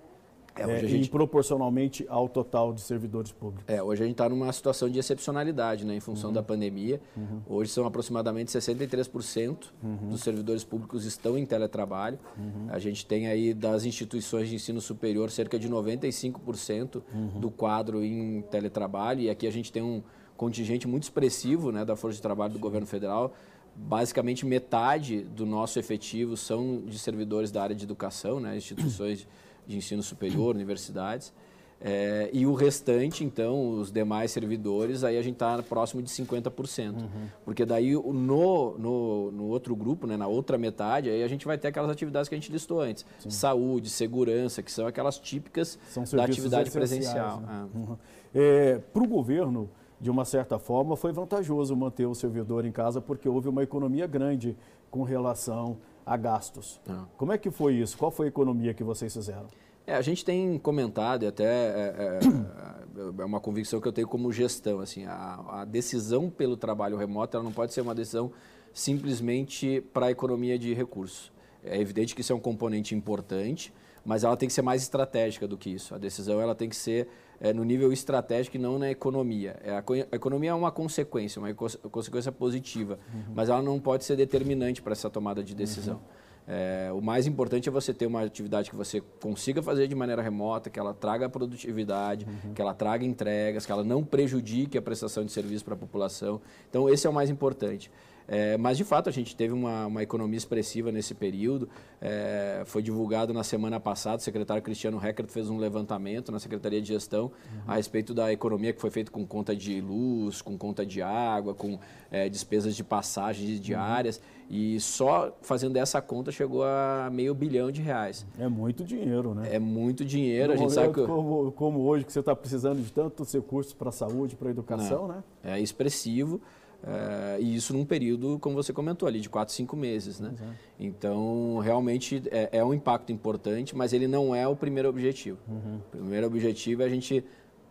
É, 0.59 0.85
é, 0.85 0.87
gente... 0.87 1.07
E 1.07 1.09
proporcionalmente 1.09 2.05
ao 2.09 2.29
total 2.29 2.73
de 2.73 2.81
servidores 2.81 3.33
públicos. 3.33 3.65
É, 3.67 3.83
hoje 3.83 4.03
a 4.03 4.07
gente 4.07 4.15
está 4.15 4.29
numa 4.29 4.53
situação 4.53 4.89
de 4.89 4.99
excepcionalidade, 4.99 5.85
né, 5.85 5.95
em 5.95 6.01
função 6.01 6.31
uhum. 6.31 6.35
da 6.35 6.43
pandemia. 6.43 7.01
Uhum. 7.17 7.41
Hoje 7.47 7.71
são 7.71 7.87
aproximadamente 7.87 8.51
63% 8.51 9.67
uhum. 9.83 10.09
dos 10.11 10.23
servidores 10.23 10.65
públicos 10.65 11.05
estão 11.05 11.39
em 11.39 11.47
teletrabalho. 11.47 12.19
Uhum. 12.37 12.67
A 12.69 12.79
gente 12.79 13.07
tem 13.07 13.29
aí 13.29 13.55
das 13.55 13.85
instituições 13.85 14.49
de 14.49 14.55
ensino 14.57 14.81
superior 14.81 15.31
cerca 15.31 15.59
de 15.59 15.69
95% 15.69 17.03
uhum. 17.13 17.41
do 17.41 17.51
quadro 17.51 18.03
em 18.03 18.43
teletrabalho. 18.43 19.21
E 19.21 19.31
aqui 19.31 19.47
a 19.47 19.53
gente 19.53 19.71
tem 19.71 19.83
um 19.83 20.03
contingente 20.37 20.87
muito 20.87 21.03
expressivo 21.03 21.73
né, 21.73 21.85
da 21.85 21.97
Força 21.97 22.17
de 22.17 22.23
Trabalho 22.23 22.53
do 22.53 22.59
Governo 22.59 22.87
Federal. 22.87 23.35
Basicamente 23.75 24.47
metade 24.47 25.23
do 25.23 25.47
nosso 25.47 25.79
efetivo 25.79 26.37
são 26.37 26.83
de 26.87 26.99
servidores 26.99 27.51
da 27.51 27.63
área 27.63 27.77
de 27.77 27.85
educação, 27.85 28.41
né, 28.41 28.57
instituições 28.57 29.27
de 29.69 29.77
ensino 29.77 30.03
superior, 30.03 30.57
universidades. 30.57 31.33
É, 31.81 32.29
e 32.33 32.45
o 32.45 32.55
restante, 32.55 33.23
então, 33.23 33.79
os 33.79 33.93
demais 33.93 34.33
servidores, 34.33 35.05
aí 35.05 35.17
a 35.17 35.23
gente 35.23 35.35
está 35.35 35.63
próximo 35.63 36.03
de 36.03 36.11
50%. 36.11 36.95
Uhum. 36.95 37.09
Porque 37.45 37.65
daí 37.65 37.93
no, 37.95 38.77
no, 38.77 39.31
no, 39.31 39.45
outro 39.45 39.77
grupo, 39.77 40.05
né, 40.05 40.17
na 40.17 40.27
outra 40.27 40.59
metade, 40.59 41.09
aí 41.09 41.23
a 41.23 41.29
gente 41.29 41.47
vai 41.47 41.57
ter 41.57 41.69
aquelas 41.69 41.89
atividades 41.89 42.29
que 42.29 42.35
a 42.35 42.39
gente 42.39 42.51
listou 42.51 42.81
antes. 42.81 43.07
Sim. 43.21 43.31
Saúde, 43.31 43.91
segurança, 43.91 44.61
que 44.61 44.73
são 44.73 44.89
aquelas 44.89 45.21
típicas 45.21 45.79
são 45.89 46.03
da 46.05 46.25
atividade 46.25 46.69
presencial. 46.71 47.41
Né? 47.41 47.69
Uhum. 47.73 47.97
É, 48.35 48.79
Para 48.93 49.03
o 49.05 49.07
governo, 49.07 49.71
de 50.01 50.11
uma 50.11 50.25
certa 50.25 50.59
forma, 50.59 50.97
foi 50.97 51.13
vantajoso 51.13 51.77
manter 51.77 52.07
o 52.07 52.15
servidor 52.15 52.65
em 52.65 52.73
casa, 52.73 53.01
porque 53.01 53.29
houve 53.29 53.49
uma 53.49 53.63
economia 53.63 54.07
grande 54.09 54.57
com 54.91 55.05
relação 55.05 55.77
a 56.09 56.17
gastos. 56.17 56.81
Ah. 56.89 57.05
Como 57.19 57.33
é 57.33 57.39
que 57.39 57.51
foi 57.51 57.75
isso? 57.75 57.97
Qual 57.99 58.11
foi 58.11 58.27
a 58.27 58.29
economia 58.31 58.73
que 58.73 58.83
vocês 58.83 59.13
fizeram? 59.13 59.47
É, 59.87 59.95
a 59.95 60.01
gente 60.03 60.25
tem 60.25 60.59
comentado 60.59 61.25
e 61.25 61.27
até 61.27 61.45
é, 61.45 61.95
é, 61.99 63.21
é, 63.21 63.25
uma 63.25 63.41
convicção 63.41 63.81
que 63.81 63.87
eu 63.87 63.93
tenho 63.93 64.09
como 64.09 64.33
gestão. 64.33 64.81
Assim, 64.81 65.05
a, 65.05 65.61
a, 65.61 65.65
decisão 65.65 66.31
pelo 66.31 66.57
trabalho 66.57 66.97
remoto 66.97 67.37
ela 67.37 67.45
não 67.45 67.53
pode 67.53 67.75
ser 67.75 67.83
uma 67.83 67.95
decisão 67.95 68.33
simplesmente 68.73 69.83
para 69.93 70.07
a 70.07 70.11
economia 70.11 70.59
de 70.59 70.73
recursos. 70.73 71.31
É 71.63 71.79
evidente 71.79 72.15
que 72.15 72.23
isso 72.23 72.33
é 72.33 72.37
um 72.37 72.41
componente 72.41 72.95
importante, 72.95 73.73
mas 74.05 74.25
ela 74.25 74.37
tem 74.37 74.47
que 74.47 74.55
ser 74.55 74.63
mais 74.63 74.83
estratégica 74.83 75.47
do 75.47 75.59
que 75.59 75.71
isso. 75.71 75.95
A 75.95 75.99
decisão 75.99 76.41
ela 76.41 76.55
tem 76.55 76.69
que 76.69 76.77
ser 76.77 77.09
é, 77.41 77.53
no 77.53 77.65
nível 77.65 77.93
estratégico 77.93 78.57
e 78.57 78.59
não 78.59 78.79
na 78.79 78.91
economia. 78.91 79.57
É, 79.63 79.71
a, 79.71 79.79
a, 79.79 80.17
economia 80.17 80.51
é 80.51 80.55
uma 80.55 80.71
consequência, 80.71 81.41
uma 81.41 81.53
consequência 81.55 82.33
positiva, 82.33 82.99
uhum. 83.13 83.35
mas 83.35 83.49
ela 83.49 83.63
não 83.63 83.79
pode 83.79 84.05
ser 84.05 84.17
determinante 84.17 84.83
para 84.83 84.93
essa 84.93 85.09
tomada 85.09 85.43
de 85.43 85.55
decisão. 85.55 85.97
Uhum. 85.97 86.29
É, 86.51 86.91
o 86.95 87.03
mais 87.03 87.27
importante 87.27 87.69
é 87.69 87.73
você 87.73 87.93
ter 87.93 88.07
uma 88.07 88.23
atividade 88.23 88.71
que 88.71 88.77
você 88.77 89.03
consiga 89.21 89.63
fazer 89.63 89.87
de 89.87 89.95
maneira 89.95 90.23
remota, 90.23 90.71
que 90.71 90.81
ela 90.81 90.95
traga 90.95 91.29
produtividade, 91.29 92.27
uhum. 92.27 92.55
que 92.55 92.63
ela 92.63 92.73
traga 92.73 93.05
entregas, 93.05 93.67
que 93.67 93.73
ela 93.73 93.85
não 93.85 94.03
prejudique 94.03 94.79
a 94.79 94.83
prestação 94.83 95.27
de 95.27 95.31
serviço 95.31 95.63
para 95.63 95.75
a 95.75 95.77
população. 95.77 96.41
Então, 96.71 96.89
esse 96.89 97.07
é 97.07 97.11
o 97.11 97.13
mais 97.13 97.29
importante. 97.29 97.91
É, 98.29 98.59
mas, 98.59 98.77
de 98.77 98.85
fato, 98.85 99.09
a 99.09 99.13
gente 99.13 99.35
teve 99.35 99.55
uma, 99.55 99.87
uma 99.87 100.03
economia 100.03 100.37
expressiva 100.37 100.93
nesse 100.93 101.15
período. 101.15 101.67
É, 101.99 102.63
foi 102.67 102.83
divulgado 102.83 103.33
na 103.33 103.43
semana 103.43 103.81
passada, 103.81 104.19
o 104.19 104.21
secretário 104.21 104.63
Cristiano 104.63 104.99
Reckert 104.99 105.31
fez 105.31 105.49
um 105.49 105.57
levantamento 105.57 106.31
na 106.31 106.39
Secretaria 106.39 106.81
de 106.81 106.89
Gestão 106.89 107.25
uhum. 107.25 107.61
a 107.67 107.77
respeito 107.77 108.13
da 108.13 108.31
economia 108.31 108.73
que 108.75 108.81
foi 108.81 108.91
feita 108.91 109.11
com 109.11 109.27
conta 109.27 109.57
de 109.57 109.81
luz, 109.81 110.43
com 110.43 110.59
conta 110.59 110.85
de 110.85 111.01
água, 111.01 111.55
com 111.55 111.79
é, 112.11 112.29
despesas 112.29 112.77
de 112.77 112.85
passagens 112.85 113.59
diárias. 113.59 114.19
Uhum. 114.19 114.39
E 114.51 114.81
só 114.81 115.37
fazendo 115.43 115.77
essa 115.77 116.01
conta 116.01 116.33
chegou 116.33 116.65
a 116.65 117.11
meio 117.13 117.35
bilhão 117.35 117.71
de 117.71 117.83
reais. 117.83 118.27
É 118.39 118.49
muito 118.49 118.83
dinheiro, 118.83 119.35
né? 119.35 119.55
É 119.55 119.59
muito 119.59 120.05
dinheiro. 120.05 120.49
No 120.49 120.55
a 120.55 120.57
gente 120.57 120.73
sabe 120.73 120.95
que... 120.95 121.05
como, 121.05 121.53
como 121.53 121.81
hoje 121.81 122.05
que 122.05 122.13
você 122.13 122.21
está 122.21 122.35
precisando 122.35 122.83
de 122.83 122.91
tantos 122.91 123.33
recursos 123.33 123.75
para 123.75 123.91
a 123.91 123.93
saúde, 123.93 124.37
para 124.37 124.49
a 124.49 124.51
educação, 124.51 125.07
Não. 125.07 125.17
né? 125.17 125.25
É 125.45 125.61
expressivo. 125.61 126.41
Uh, 126.83 127.41
e 127.41 127.57
isso 127.57 127.73
num 127.73 127.85
período, 127.85 128.39
como 128.39 128.55
você 128.55 128.73
comentou 128.73 129.09
ali, 129.09 129.21
de 129.21 129.29
4, 129.29 129.53
5 129.53 129.77
meses. 129.77 130.21
Né? 130.21 130.33
Então, 130.79 131.59
realmente 131.59 132.23
é, 132.31 132.51
é, 132.53 132.65
um 132.65 132.73
impacto 132.73 133.13
importante, 133.13 133.77
mas 133.77 133.93
ele 133.93 134.07
não 134.07 134.35
é 134.35 134.47
o 134.47 134.55
primeiro 134.55 134.89
objetivo. 134.89 135.39
Uhum. 135.49 135.77
O 135.77 135.91
primeiro 135.91 136.27
objetivo 136.27 136.83
é 136.83 136.85
a 136.87 136.89
gente 136.89 137.25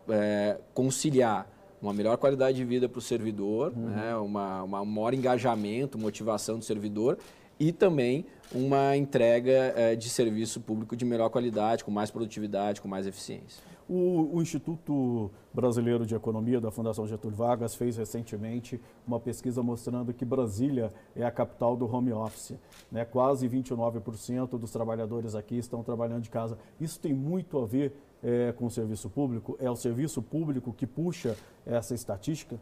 é, 0.09 0.59
conciliar 0.73 1.49
uma 1.81 1.93
melhor 1.93 2.17
qualidade 2.17 2.57
de 2.57 2.65
vida 2.65 2.89
para 2.89 2.99
o 2.99 3.01
servidor, 3.01 3.71
uhum. 3.75 3.89
né? 3.89 4.15
uma, 4.17 4.63
uma 4.63 4.85
maior 4.85 5.13
engajamento, 5.13 5.97
motivação 5.97 6.57
do 6.57 6.65
servidor 6.65 7.17
e 7.59 7.71
também 7.71 8.25
uma 8.51 8.95
entrega 8.95 9.73
é, 9.75 9.95
de 9.95 10.09
serviço 10.09 10.59
público 10.61 10.95
de 10.95 11.05
melhor 11.05 11.29
qualidade, 11.29 11.83
com 11.83 11.91
mais 11.91 12.11
produtividade, 12.11 12.81
com 12.81 12.87
mais 12.87 13.07
eficiência. 13.07 13.63
O, 13.89 14.35
o, 14.35 14.41
Instituto 14.41 15.31
Brasileiro 15.53 16.05
de 16.05 16.13
Economia 16.13 16.59
da 16.59 16.69
Fundação 16.69 17.07
Getúlio 17.07 17.37
Vargas 17.37 17.73
fez 17.73 17.95
recentemente 17.95 18.81
uma 19.07 19.19
pesquisa 19.19 19.63
mostrando 19.63 20.13
que 20.13 20.25
Brasília 20.25 20.93
é 21.15 21.23
a 21.23 21.31
capital 21.31 21.77
do 21.77 21.85
home 21.85 22.11
office. 22.11 22.55
Né? 22.91 23.05
Quase 23.05 23.47
29% 23.47 24.57
dos 24.57 24.71
trabalhadores 24.71 25.35
aqui 25.35 25.57
estão 25.57 25.83
trabalhando 25.83 26.23
de 26.23 26.29
casa. 26.29 26.57
Isso 26.81 26.99
tem 26.99 27.13
muito 27.13 27.57
a 27.57 27.65
ver 27.65 27.93
é, 28.21 28.51
com 28.51 28.65
o 28.65 28.71
serviço 28.71 29.09
público? 29.09 29.57
É 29.59 29.69
o 29.69 29.75
serviço 29.75 30.21
público 30.21 30.73
que 30.73 30.85
puxa 30.85 31.37
essa 31.65 31.95
estatística? 31.95 32.59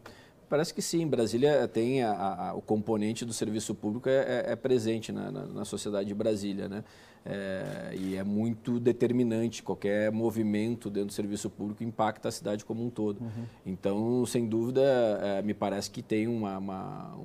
Parece 0.47 0.73
que 0.73 0.81
sim. 0.81 1.07
Brasília 1.07 1.67
tem 1.67 2.03
a, 2.03 2.49
a, 2.49 2.53
o 2.53 2.61
componente 2.61 3.25
do 3.25 3.33
serviço 3.33 3.73
público 3.73 4.07
é, 4.07 4.45
é, 4.47 4.51
é 4.51 4.55
presente 4.55 5.11
na, 5.11 5.31
na, 5.31 5.45
na, 5.45 5.65
sociedade 5.65 6.07
de 6.07 6.13
Brasília, 6.13 6.69
né? 6.69 6.83
É, 7.27 7.95
e 7.97 8.15
é 8.15 8.23
muito 8.23 8.79
determinante. 8.79 9.63
Qualquer 9.63 10.11
movimento 10.11 10.89
dentro 10.91 11.07
do 11.07 11.13
serviço 11.13 11.49
público 11.49 11.83
impacta 11.83 12.29
a 12.29 12.31
cidade 12.31 12.63
como 12.63 12.85
um 12.85 12.89
todo. 12.89 13.19
Uhum. 13.21 13.45
Então, 13.65 14.25
sem 14.27 14.47
dúvida, 14.47 14.81
é, 15.21 15.41
me 15.41 15.53
parece 15.53 15.89
que 15.89 16.03
tem 16.03 16.27
uma, 16.27 16.57
uma, 16.59 17.15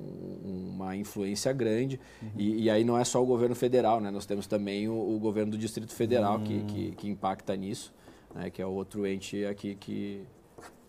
uma 0.43 0.95
influência 0.95 1.53
grande. 1.53 1.99
Uhum. 2.21 2.29
E, 2.35 2.63
e, 2.63 2.69
aí 2.69 2.83
não 2.83 2.97
é 2.97 3.03
só 3.03 3.21
o 3.21 3.25
governo 3.25 3.53
federal, 3.53 4.01
né? 4.01 4.09
Nós 4.09 4.25
temos 4.25 4.47
também 4.47 4.89
o, 4.89 4.93
o 4.93 5.19
governo 5.19 5.51
do 5.51 5.57
Distrito 5.57 5.93
Federal 5.93 6.39
uhum. 6.39 6.43
que, 6.43 6.63
que, 6.63 6.91
que, 6.93 7.07
impacta 7.07 7.55
nisso, 7.55 7.93
né? 8.33 8.49
que 8.49 8.61
é 8.61 8.65
outro 8.65 9.05
ente 9.05 9.45
aqui 9.45 9.75
que 9.75 10.25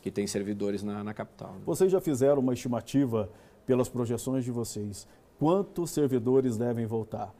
que 0.02 0.10
tem 0.10 0.26
servidores 0.26 0.82
na, 0.82 1.02
na 1.04 1.14
capital. 1.14 1.52
Né? 1.52 1.60
Vocês 1.64 1.90
já 1.90 2.00
fizeram 2.00 2.40
uma 2.40 2.52
estimativa 2.52 3.30
pelas 3.64 3.88
projeções 3.88 4.44
de 4.44 4.50
vocês? 4.50 5.06
Quantos 5.38 5.92
servidores 5.92 6.58
devem 6.58 6.86
voltar? 6.86 7.32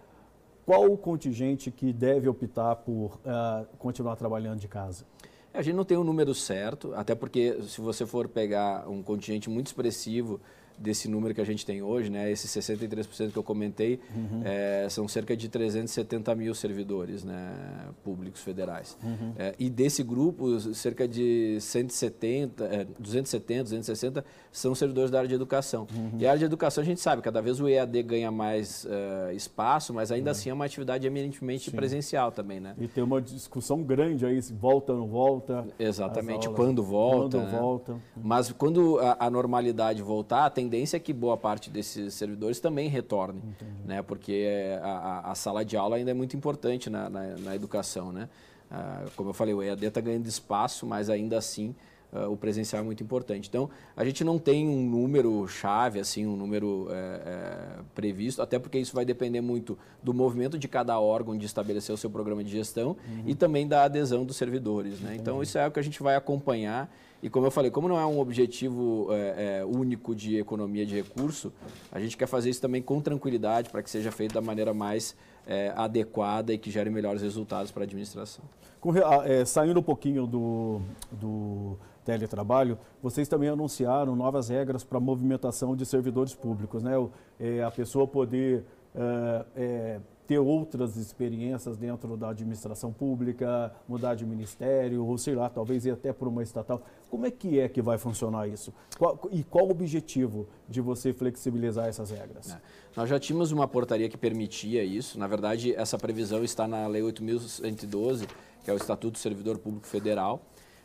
Qual 0.65 0.91
o 0.93 0.97
contingente 0.97 1.71
que 1.71 1.93
deve 1.93 2.29
optar 2.29 2.77
por 2.77 3.19
uh, 3.25 3.67
continuar 3.79 4.17
trabalhando 4.17 4.61
de 4.61 4.69
casa? 4.69 5.05
A 5.53 5.61
gente 5.61 5.75
não 5.75 5.85
tem 5.85 5.99
um 5.99 6.05
número 6.05 6.35
certo, 6.35 6.95
até 6.95 7.15
porque 7.15 7.61
se 7.63 7.81
você 7.81 8.07
for 8.07 8.29
pegar 8.29 8.89
um 8.89 9.03
contingente 9.03 9.51
muito 9.51 9.67
expressivo 9.67 10.41
desse 10.83 11.09
número 11.09 11.35
que 11.35 11.41
a 11.41 11.45
gente 11.45 11.65
tem 11.65 11.81
hoje, 11.81 12.11
né, 12.11 12.31
esses 12.31 12.51
63% 12.51 13.31
que 13.31 13.39
eu 13.39 13.43
comentei, 13.43 14.01
uhum. 14.15 14.43
é, 14.45 14.87
são 14.91 15.07
cerca 15.07 15.37
de 15.37 15.49
370 15.49 16.35
mil 16.35 16.55
servidores 16.55 17.23
né, 17.23 17.55
públicos 18.03 18.41
federais. 18.41 18.97
Uhum. 19.03 19.33
É, 19.37 19.55
e 19.59 19.71
desse 19.71 20.03
grupo, 20.03 20.59
cerca 20.75 21.07
de 21.07 21.59
170, 21.61 22.65
é, 22.65 22.87
270, 22.99 23.63
260 23.63 24.25
são 24.51 24.75
servidores 24.75 25.11
da 25.11 25.19
área 25.19 25.29
de 25.29 25.35
educação. 25.35 25.87
Uhum. 25.95 26.19
E 26.19 26.27
a 26.27 26.31
área 26.31 26.41
de 26.41 26.45
educação, 26.45 26.83
a 26.83 26.85
gente 26.85 27.01
sabe, 27.01 27.23
cada 27.23 27.41
vez 27.41 27.61
o 27.61 27.69
EAD 27.69 28.03
ganha 28.03 28.31
mais 28.31 28.85
uh, 28.85 29.33
espaço, 29.33 29.95
mas 29.95 30.11
ainda 30.11 30.31
assim 30.33 30.51
é 30.51 30.53
uma 30.53 30.65
atividade 30.65 31.07
eminentemente 31.07 31.71
Sim. 31.71 31.77
presencial 31.77 32.33
também. 32.33 32.61
Né? 32.61 32.75
E 32.79 32.89
tem 32.89 33.03
uma 33.03 33.21
discussão 33.21 33.83
grande 33.83 34.27
aí, 34.27 34.43
se 34.43 34.53
volta 34.53 34.93
ou 34.93 34.99
não 34.99 35.07
volta. 35.07 35.65
Exatamente, 35.79 36.49
quando 36.51 36.83
volta. 36.83 37.39
Quando 37.39 37.51
né? 37.51 37.59
volta. 37.59 37.97
Mas 38.17 38.53
quando 38.53 38.99
a, 38.99 39.17
a 39.27 39.31
normalidade 39.31 40.03
voltar, 40.03 40.51
tem 40.51 40.69
tendência 40.73 40.97
é 40.97 41.01
que 41.01 41.13
boa 41.13 41.37
parte 41.37 41.69
desses 41.69 42.15
servidores 42.15 42.59
também 42.59 42.89
retorne, 42.89 43.43
né? 43.85 44.01
porque 44.01 44.49
a, 44.83 45.31
a, 45.31 45.35
sala 45.35 45.63
de 45.63 45.77
aula 45.77 45.97
ainda 45.97 46.11
é 46.11 46.15
muito 46.15 46.35
importante 46.35 46.89
na, 46.89 47.11
na, 47.11 47.37
na 47.37 47.55
educação. 47.55 48.11
Né? 48.11 48.27
Ah, 48.71 49.05
como 49.15 49.29
eu 49.31 49.35
falei, 49.35 49.53
o 49.53 49.63
EAD 49.63 49.85
está 49.85 50.01
ganhando 50.01 50.27
espaço, 50.27 50.87
mas 50.87 51.11
ainda 51.11 51.37
assim 51.37 51.75
Uh, 52.13 52.31
o 52.31 52.37
presencial 52.37 52.83
é 52.83 52.85
muito 52.85 53.03
importante. 53.03 53.49
Então, 53.49 53.71
a 53.97 54.05
gente 54.05 54.23
não 54.23 54.39
tem 54.39 54.69
um 54.69 54.83
número 54.87 55.49
chave, 55.49 55.99
assim, 55.99 56.27
um 56.27 56.37
número 56.37 56.89
é, 56.91 56.95
é, 56.95 57.83
previsto, 57.95 58.43
até 58.43 58.59
porque 58.59 58.79
isso 58.79 58.95
vai 58.95 59.05
depender 59.05 59.41
muito 59.41 59.79
do 60.03 60.13
movimento 60.13 60.59
de 60.59 60.69
cada 60.69 61.01
órgão 61.01 61.39
de 61.39 61.47
estabelecer 61.47 61.95
o 61.95 61.97
seu 61.97 62.11
programa 62.11 62.45
de 62.45 62.51
gestão 62.51 62.89
uhum. 63.09 63.23
e 63.25 63.35
também 63.35 63.67
da 63.67 63.85
adesão 63.85 64.27
dos 64.27 64.37
servidores. 64.37 65.01
Né? 65.01 65.17
Então, 65.19 65.43
isso 65.43 65.57
é 65.57 65.67
o 65.67 65.71
que 65.71 65.81
a 65.81 65.83
gente 65.83 66.03
vai 66.03 66.15
acompanhar 66.15 66.93
e 67.23 67.31
como 67.31 67.47
eu 67.47 67.53
falei, 67.53 67.71
como 67.71 67.87
não 67.87 67.99
é 67.99 68.05
um 68.05 68.19
objetivo 68.19 69.07
é, 69.11 69.61
é, 69.61 69.65
único 69.65 70.13
de 70.13 70.37
economia 70.37 70.85
de 70.85 70.97
recurso, 70.97 71.53
a 71.93 72.01
gente 72.01 72.17
quer 72.17 72.27
fazer 72.27 72.51
isso 72.51 72.61
também 72.61 72.83
com 72.83 73.01
tranquilidade 73.01 73.71
para 73.71 73.81
que 73.81 73.89
seja 73.89 74.11
feito 74.11 74.35
da 74.35 74.41
maneira 74.41 74.75
mais 74.75 75.15
é, 75.47 75.73
adequada 75.77 76.53
e 76.53 76.59
que 76.59 76.71
gere 76.71 76.91
melhores 76.91 77.23
resultados 77.23 77.71
para 77.71 77.83
a 77.83 77.85
administração. 77.85 78.45
Com, 78.81 78.93
é, 78.97 79.45
saindo 79.45 79.81
um 79.81 79.83
pouquinho 79.83 80.27
do, 80.27 80.81
do 81.11 81.79
teletrabalho, 82.05 82.79
vocês 83.03 83.29
também 83.29 83.49
anunciaram 83.49 84.17
novas 84.17 84.49
regras 84.49 84.83
para 84.83 84.99
movimentação 84.99 85.77
de 85.77 85.87
servidores 85.87 86.35
públicos, 86.35 86.83
né? 86.83 86.93
É, 87.39 87.63
a 87.63 87.71
pessoa 87.71 88.07
poder 88.07 88.65
é, 88.95 89.45
é, 89.57 90.01
ter 90.27 90.39
outras 90.39 90.97
experiências 90.97 91.77
dentro 91.77 92.17
da 92.17 92.31
administração 92.31 92.93
pública, 92.93 93.73
mudar 93.89 94.15
de 94.15 94.25
ministério, 94.25 95.05
ou 95.05 95.19
sei 95.19 95.35
lá, 95.35 95.49
talvez 95.49 95.85
ir 95.85 95.91
até 95.91 96.13
por 96.13 96.29
uma 96.29 96.43
estatal. 96.43 96.83
Como 97.11 97.27
é 97.27 97.31
que 97.31 97.59
é 97.59 97.69
que 97.69 97.83
vai 97.83 97.99
funcionar 97.99 98.49
isso? 98.49 98.73
Qual, 98.99 99.19
e 99.31 99.43
qual 99.43 99.67
o 99.67 99.71
objetivo 99.71 100.49
de 100.69 100.81
você 100.81 101.13
flexibilizar 101.13 101.89
essas 101.89 102.11
regras? 102.11 102.53
É. 102.53 102.61
Nós 102.97 103.09
já 103.09 103.19
tínhamos 103.19 103.53
uma 103.53 103.67
portaria 103.67 104.09
que 104.09 104.17
permitia 104.17 104.85
isso. 104.85 105.19
Na 105.19 105.27
verdade, 105.27 105.75
essa 105.75 105.99
previsão 105.99 106.45
está 106.45 106.69
na 106.69 106.87
Lei 106.87 107.03
8.112, 107.03 108.27
que 108.65 108.71
é 108.71 108.75
o 108.75 108.77
Estatuto 108.77 109.13
do 109.13 109.19
Servidor 109.19 109.59
Público 109.59 109.87
Federal. 109.87 110.41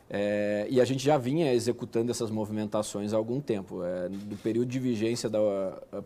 É, 0.10 0.66
e 0.70 0.80
a 0.80 0.86
gente 0.86 1.04
já 1.04 1.18
vinha 1.18 1.54
executando 1.54 2.12
essas 2.12 2.32
movimentações 2.32 3.14
há 3.14 3.18
algum 3.18 3.42
tempo. 3.42 3.84
É, 3.84 4.10
do 4.10 4.38
período 4.38 4.68
de 4.68 4.80
vigência 4.80 5.30
da 5.30 5.40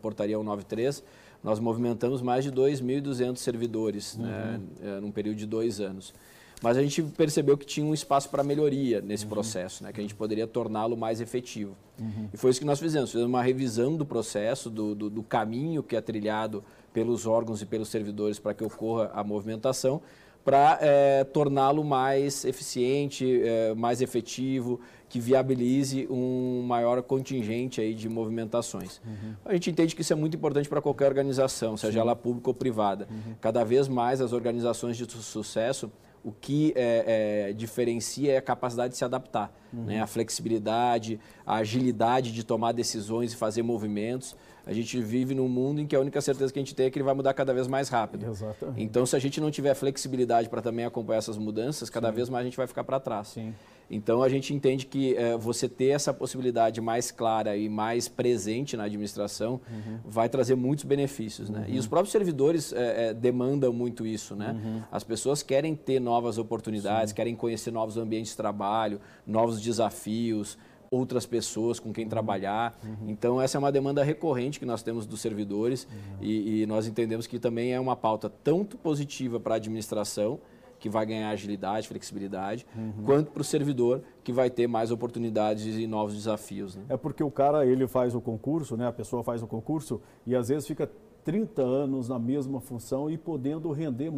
portaria 0.01 0.35
193, 0.37 1.03
nós 1.43 1.59
movimentamos 1.59 2.21
mais 2.21 2.43
de 2.43 2.51
2.200 2.51 3.37
servidores 3.37 4.15
uhum. 4.15 4.23
né, 4.23 4.59
num 5.01 5.11
período 5.11 5.37
de 5.37 5.45
dois 5.45 5.79
anos. 5.79 6.13
Mas 6.61 6.77
a 6.77 6.81
gente 6.83 7.01
percebeu 7.01 7.57
que 7.57 7.65
tinha 7.65 7.83
um 7.85 7.93
espaço 7.93 8.29
para 8.29 8.43
melhoria 8.43 9.01
nesse 9.01 9.23
uhum. 9.23 9.31
processo, 9.31 9.83
né, 9.83 9.91
que 9.91 9.99
a 9.99 10.03
gente 10.03 10.13
poderia 10.13 10.45
torná-lo 10.45 10.95
mais 10.95 11.19
efetivo. 11.19 11.75
Uhum. 11.99 12.29
E 12.31 12.37
foi 12.37 12.51
isso 12.51 12.59
que 12.59 12.65
nós 12.65 12.79
fizemos. 12.79 13.09
Fizemos 13.09 13.27
uma 13.27 13.41
revisão 13.41 13.97
do 13.97 14.05
processo, 14.05 14.69
do, 14.69 14.93
do, 14.93 15.09
do 15.09 15.23
caminho 15.23 15.81
que 15.81 15.95
é 15.95 16.01
trilhado 16.01 16.63
pelos 16.93 17.25
órgãos 17.25 17.63
e 17.63 17.65
pelos 17.65 17.89
servidores 17.89 18.37
para 18.37 18.53
que 18.53 18.63
ocorra 18.63 19.09
a 19.13 19.23
movimentação, 19.23 20.01
para 20.45 20.77
é, 20.81 21.23
torná-lo 21.23 21.83
mais 21.83 22.45
eficiente, 22.45 23.41
é, 23.43 23.73
mais 23.73 24.01
efetivo, 24.01 24.79
que 25.11 25.19
viabilize 25.19 26.07
um 26.09 26.63
maior 26.65 27.03
contingente 27.03 27.81
aí 27.81 27.93
de 27.93 28.07
movimentações. 28.07 29.01
Uhum. 29.05 29.33
A 29.43 29.51
gente 29.51 29.69
entende 29.69 29.93
que 29.93 30.01
isso 30.01 30.13
é 30.13 30.15
muito 30.15 30.37
importante 30.37 30.69
para 30.69 30.81
qualquer 30.81 31.05
organização, 31.07 31.75
seja 31.75 31.91
Sim. 31.91 31.99
ela 31.99 32.15
pública 32.15 32.49
ou 32.49 32.53
privada. 32.53 33.09
Uhum. 33.11 33.33
Cada 33.41 33.61
vez 33.65 33.89
mais 33.89 34.21
as 34.21 34.31
organizações 34.31 34.95
de 34.95 35.05
sucesso 35.11 35.91
o 36.23 36.31
que 36.31 36.71
é, 36.75 37.49
é, 37.49 37.53
diferencia 37.53 38.33
é 38.33 38.37
a 38.37 38.41
capacidade 38.41 38.91
de 38.91 38.97
se 38.97 39.03
adaptar, 39.03 39.51
uhum. 39.73 39.85
né? 39.85 40.01
a 40.01 40.07
flexibilidade, 40.07 41.19
a 41.45 41.55
agilidade 41.55 42.31
de 42.31 42.43
tomar 42.43 42.73
decisões 42.73 43.33
e 43.33 43.35
fazer 43.35 43.63
movimentos. 43.63 44.35
a 44.65 44.71
gente 44.71 45.01
vive 45.01 45.33
num 45.33 45.49
mundo 45.49 45.81
em 45.81 45.87
que 45.87 45.95
a 45.95 45.99
única 45.99 46.21
certeza 46.21 46.53
que 46.53 46.59
a 46.59 46.61
gente 46.61 46.75
tem 46.75 46.85
é 46.85 46.89
que 46.91 46.97
ele 46.99 47.03
vai 47.03 47.15
mudar 47.15 47.33
cada 47.33 47.53
vez 47.53 47.67
mais 47.67 47.89
rápido. 47.89 48.27
Exatamente. 48.27 48.83
Então, 48.83 49.03
se 49.05 49.15
a 49.15 49.19
gente 49.19 49.41
não 49.41 49.49
tiver 49.49 49.73
flexibilidade 49.73 50.47
para 50.47 50.61
também 50.61 50.85
acompanhar 50.85 51.17
essas 51.17 51.37
mudanças, 51.37 51.89
cada 51.89 52.09
Sim. 52.09 52.15
vez 52.15 52.29
mais 52.29 52.41
a 52.41 52.45
gente 52.45 52.57
vai 52.57 52.67
ficar 52.67 52.83
para 52.83 52.99
trás. 52.99 53.29
Sim. 53.29 53.53
Então, 53.91 54.23
a 54.23 54.29
gente 54.29 54.53
entende 54.53 54.85
que 54.85 55.15
é, 55.15 55.37
você 55.37 55.67
ter 55.67 55.89
essa 55.89 56.13
possibilidade 56.13 56.79
mais 56.79 57.11
clara 57.11 57.57
e 57.57 57.67
mais 57.67 58.07
presente 58.07 58.77
na 58.77 58.85
administração 58.85 59.59
uhum. 59.69 59.99
vai 60.05 60.29
trazer 60.29 60.55
muitos 60.55 60.85
benefícios. 60.85 61.49
Né? 61.49 61.65
Uhum. 61.67 61.75
E 61.75 61.77
os 61.77 61.87
próprios 61.87 62.11
servidores 62.11 62.71
é, 62.71 63.09
é, 63.09 63.13
demandam 63.13 63.73
muito 63.73 64.05
isso. 64.05 64.33
Né? 64.33 64.51
Uhum. 64.51 64.81
As 64.89 65.03
pessoas 65.03 65.43
querem 65.43 65.75
ter 65.75 65.99
novas 65.99 66.37
oportunidades, 66.37 67.09
Sim. 67.09 67.15
querem 67.15 67.35
conhecer 67.35 67.71
novos 67.71 67.97
ambientes 67.97 68.31
de 68.31 68.37
trabalho, 68.37 69.01
novos 69.27 69.61
desafios 69.61 70.57
outras 70.93 71.25
pessoas 71.25 71.79
com 71.79 71.93
quem 71.93 72.05
trabalhar. 72.05 72.77
Uhum. 72.83 73.09
Então, 73.09 73.41
essa 73.41 73.57
é 73.57 73.59
uma 73.59 73.71
demanda 73.71 74.03
recorrente 74.03 74.59
que 74.59 74.65
nós 74.65 74.83
temos 74.83 75.05
dos 75.05 75.21
servidores 75.21 75.87
uhum. 75.89 76.17
e, 76.19 76.63
e, 76.63 76.65
nós 76.65 76.85
entendemos 76.85 77.25
que 77.25 77.39
também 77.39 77.71
é 77.71 77.79
uma 77.79 77.95
pauta 77.95 78.29
tanto 78.29 78.77
positiva 78.77 79.39
para 79.39 79.53
a 79.53 79.57
administração, 79.57 80.37
que 80.81 80.89
vai 80.89 81.05
ganhar 81.05 81.29
agilidade, 81.29 81.87
flexibilidade, 81.87 82.65
uhum. 82.75 83.05
quanto 83.05 83.31
para 83.31 83.41
o 83.41 83.43
servidor, 83.43 84.01
que 84.23 84.33
vai 84.33 84.49
ter 84.49 84.65
mais 84.65 84.89
oportunidades 84.89 85.77
e 85.77 85.85
novos 85.85 86.15
desafios. 86.15 86.75
Né? 86.75 86.83
É 86.89 86.97
porque 86.97 87.23
o 87.23 87.29
cara, 87.29 87.63
ele 87.67 87.87
faz 87.87 88.15
o 88.15 88.19
concurso, 88.19 88.75
né? 88.75 88.87
a 88.87 88.91
pessoa 88.91 89.23
faz 89.23 89.43
o 89.43 89.47
concurso 89.47 90.01
e 90.25 90.35
às 90.35 90.49
vezes 90.49 90.67
fica 90.67 90.89
30 91.23 91.61
anos 91.61 92.09
na 92.09 92.17
mesma 92.17 92.59
função 92.59 93.11
e 93.11 93.15
podendo 93.15 93.71
render 93.71 94.11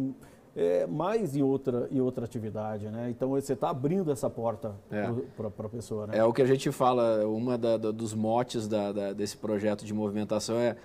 é, 0.56 0.86
mais 0.86 1.36
em 1.36 1.42
outra, 1.42 1.86
em 1.90 2.00
outra 2.00 2.24
atividade, 2.24 2.88
né? 2.88 3.10
Então 3.10 3.30
você 3.30 3.52
está 3.52 3.70
abrindo 3.70 4.10
essa 4.10 4.30
porta 4.30 4.74
é. 4.90 5.02
para 5.36 5.66
a 5.66 5.68
pessoa, 5.68 6.06
né? 6.06 6.16
É 6.16 6.24
o 6.24 6.32
que 6.32 6.40
a 6.40 6.46
gente 6.46 6.70
fala, 6.70 7.26
uma 7.26 7.58
da, 7.58 7.76
da, 7.76 7.90
dos 7.90 8.14
motes 8.14 8.68
da, 8.68 9.12
desse 9.12 9.36
projeto 9.36 9.84
de 9.84 9.92
movimentação 9.92 10.56
é 10.56 10.76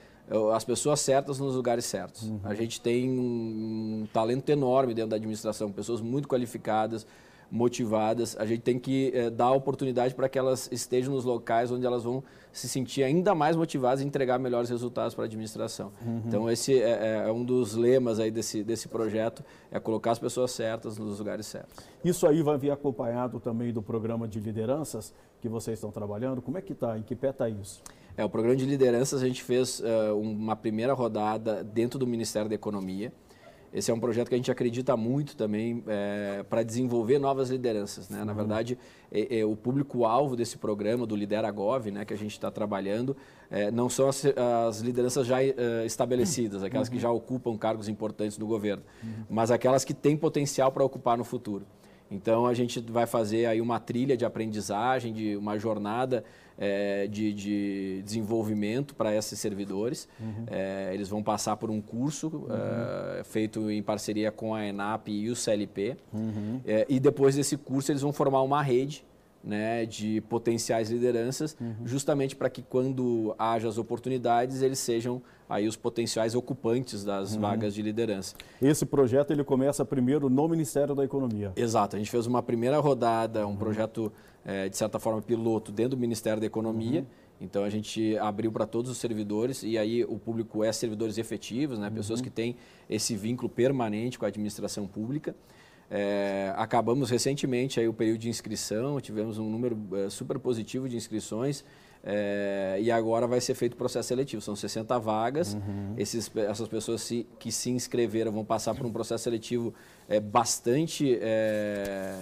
as 0.53 0.63
pessoas 0.63 0.99
certas 0.99 1.39
nos 1.39 1.55
lugares 1.55 1.85
certos. 1.85 2.23
Uhum. 2.23 2.39
A 2.43 2.53
gente 2.53 2.79
tem 2.79 3.09
um, 3.09 4.07
talento 4.13 4.49
enorme 4.49 4.93
dentro 4.93 5.09
da 5.09 5.15
administração, 5.15 5.71
pessoas 5.71 6.01
muito 6.01 6.27
qualificadas, 6.27 7.05
motivadas. 7.51 8.37
A 8.37 8.45
gente 8.45 8.61
tem 8.61 8.77
que 8.77 9.11
é, 9.13 9.29
dar 9.29 9.51
oportunidade 9.51 10.13
para 10.13 10.29
que 10.29 10.37
elas 10.37 10.69
estejam 10.71 11.13
nos 11.13 11.25
locais 11.25 11.71
onde 11.71 11.85
elas 11.85 12.03
vão 12.03 12.23
se 12.51 12.67
sentir 12.67 13.03
ainda 13.03 13.33
mais 13.33 13.55
motivadas 13.55 14.01
e 14.01 14.05
entregar 14.05 14.37
melhores 14.39 14.69
resultados 14.69 15.15
para 15.15 15.23
a 15.23 15.27
administração. 15.27 15.91
Uhum. 16.05 16.21
Então, 16.25 16.49
esse 16.49 16.79
é, 16.79 16.89
é, 16.89 17.23
é, 17.27 17.31
um 17.31 17.43
dos 17.43 17.75
lemas 17.75 18.19
aí 18.19 18.29
desse, 18.29 18.63
desse 18.63 18.87
projeto, 18.87 19.43
é 19.71 19.79
colocar 19.79 20.11
as 20.11 20.19
pessoas 20.19 20.51
certas 20.51 20.97
nos 20.97 21.19
lugares 21.19 21.47
certos. 21.47 21.77
Isso 22.03 22.27
aí 22.27 22.41
vai 22.41 22.57
vir 22.57 22.71
acompanhado 22.71 23.39
também 23.39 23.71
do 23.71 23.81
programa 23.81 24.27
de 24.27 24.39
lideranças 24.39 25.13
que 25.41 25.49
vocês 25.49 25.77
estão 25.77 25.91
trabalhando. 25.91 26.41
Como 26.41 26.57
é 26.57 26.61
que 26.61 26.73
está? 26.73 26.97
Em 26.97 27.01
que 27.01 27.15
pé 27.15 27.29
está 27.29 27.49
isso? 27.49 27.81
É, 28.19 28.25
o 28.25 28.29
programa 28.29 28.53
de 28.53 28.65
lideranças 28.65 29.23
a 29.23 29.27
gente 29.27 29.41
fez 29.41 29.79
uh, 29.79 30.13
uma 30.19 30.53
primeira 30.53 30.91
rodada 30.91 31.63
dentro 31.63 31.97
do 31.97 32.05
Ministério 32.05 32.49
da 32.49 32.55
Economia. 32.55 33.13
Esse 33.73 33.91
é 33.91 33.93
um 33.93 33.99
projeto 33.99 34.27
que 34.27 34.35
a 34.35 34.37
gente 34.37 34.51
acredita 34.51 34.97
muito 34.97 35.37
também 35.37 35.81
é, 35.87 36.43
para 36.49 36.61
desenvolver 36.61 37.17
novas 37.17 37.49
lideranças. 37.49 38.09
Né? 38.09 38.25
Na 38.25 38.33
verdade, 38.33 38.77
é, 39.09 39.39
é, 39.39 39.45
o 39.45 39.55
público-alvo 39.55 40.35
desse 40.35 40.57
programa, 40.57 41.07
do 41.07 41.15
Lideragov, 41.15 41.89
né, 41.91 42.03
que 42.03 42.13
a 42.13 42.17
gente 42.17 42.33
está 42.33 42.51
trabalhando, 42.51 43.15
é, 43.49 43.71
não 43.71 43.87
são 43.87 44.09
as, 44.09 44.25
as 44.67 44.81
lideranças 44.81 45.25
já 45.25 45.41
estabelecidas, 45.85 46.61
aquelas 46.61 46.89
uhum. 46.89 46.95
que 46.95 46.99
já 46.99 47.09
ocupam 47.09 47.57
cargos 47.57 47.87
importantes 47.87 48.37
no 48.37 48.45
governo, 48.45 48.83
uhum. 49.01 49.23
mas 49.29 49.49
aquelas 49.49 49.85
que 49.85 49.93
têm 49.93 50.17
potencial 50.17 50.73
para 50.73 50.83
ocupar 50.83 51.17
no 51.17 51.23
futuro. 51.23 51.65
Então, 52.11 52.47
a 52.47 52.53
gente 52.53 52.79
vai 52.81 53.05
fazer 53.05 53.45
aí 53.45 53.61
uma 53.61 53.79
trilha 53.79 54.17
de 54.17 54.25
aprendizagem, 54.25 55.13
de 55.13 55.37
uma 55.37 55.59
jornada 55.59 56.23
é, 56.59 57.07
de, 57.07 57.33
de, 57.33 58.01
desenvolvimento 58.03 58.93
para 58.93 59.15
esses 59.15 59.39
servidores. 59.39 60.07
Uhum. 60.19 60.45
É, 60.47 60.91
eles 60.93 61.07
vão 61.07 61.23
passar 61.23 61.55
por 61.55 61.71
um 61.71 61.81
curso 61.81 62.27
uhum. 62.27 62.47
é, 63.19 63.23
feito 63.23 63.71
em 63.71 63.81
parceria 63.81 64.31
com 64.31 64.53
a 64.53 64.65
ENAP 64.65 65.07
e 65.07 65.29
o 65.29 65.35
CLP. 65.35 65.95
Uhum. 66.13 66.59
É, 66.65 66.85
e 66.89 66.99
depois 66.99 67.35
desse 67.35 67.55
curso, 67.55 67.91
eles 67.91 68.01
vão 68.01 68.11
formar 68.11 68.41
uma 68.41 68.61
rede 68.61 69.05
né, 69.43 69.85
de 69.85 70.21
potenciais 70.21 70.89
lideranças, 70.89 71.55
uhum. 71.59 71.75
justamente 71.85 72.35
para 72.35 72.49
que 72.49 72.61
quando 72.61 73.33
haja 73.37 73.67
as 73.67 73.77
oportunidades, 73.77 74.61
eles 74.61 74.79
sejam 74.79 75.21
aí 75.49 75.67
os 75.67 75.75
potenciais 75.75 76.35
ocupantes 76.35 77.03
das 77.03 77.33
uhum. 77.33 77.41
vagas 77.41 77.73
de 77.73 77.81
liderança. 77.81 78.35
Esse 78.61 78.85
projeto 78.85 79.31
ele 79.31 79.43
começa 79.43 79.83
primeiro 79.85 80.29
no 80.29 80.47
Ministério 80.47 80.93
da 80.93 81.03
Economia. 81.03 81.53
Exato, 81.55 81.95
a 81.95 81.99
gente 81.99 82.11
fez 82.11 82.27
uma 82.27 82.43
primeira 82.43 82.79
rodada, 82.79 83.45
um 83.47 83.51
uhum. 83.51 83.55
projeto 83.55 84.11
é, 84.45 84.69
de 84.69 84.77
certa 84.77 84.99
forma 84.99 85.21
piloto 85.21 85.71
dentro 85.71 85.91
do 85.91 85.97
Ministério 85.97 86.39
da 86.39 86.45
Economia. 86.45 87.01
Uhum. 87.01 87.07
Então 87.41 87.63
a 87.63 87.69
gente 87.69 88.17
abriu 88.17 88.51
para 88.51 88.65
todos 88.65 88.91
os 88.91 88.97
servidores 88.97 89.63
e 89.63 89.77
aí 89.77 90.03
o 90.03 90.19
público 90.19 90.61
é 90.61 90.71
servidores 90.73 91.17
efetivos, 91.17 91.79
né, 91.79 91.89
pessoas 91.89 92.19
uhum. 92.19 92.25
que 92.25 92.29
têm 92.29 92.57
esse 92.89 93.15
vínculo 93.15 93.47
permanente 93.47 94.19
com 94.19 94.25
a 94.25 94.27
administração 94.27 94.85
pública. 94.85 95.33
É, 95.91 96.53
acabamos 96.55 97.09
recentemente 97.09 97.79
aí 97.79 97.87
o 97.87 97.93
período 97.93 98.19
de 98.19 98.29
inscrição, 98.29 99.01
tivemos 99.01 99.39
um 99.39 99.49
número 99.49 99.77
é, 99.93 100.09
super 100.09 100.37
positivo 100.37 100.87
de 100.87 100.95
inscrições. 100.95 101.63
É, 102.01 102.77
e 102.79 102.89
agora 102.91 103.27
vai 103.27 103.41
ser 103.41 103.55
feito 103.55 103.73
o 103.73 103.75
processo 103.75 104.07
seletivo. 104.07 104.41
São 104.41 104.55
60 104.55 104.97
vagas. 104.99 105.53
Uhum. 105.53 105.95
Esses, 105.97 106.31
essas 106.35 106.67
pessoas 106.67 107.01
se, 107.01 107.27
que 107.37 107.51
se 107.51 107.69
inscreveram 107.69 108.31
vão 108.31 108.45
passar 108.45 108.73
por 108.73 108.85
um 108.85 108.91
processo 108.91 109.25
seletivo 109.25 109.73
é, 110.07 110.19
bastante 110.19 111.17
é, 111.21 112.15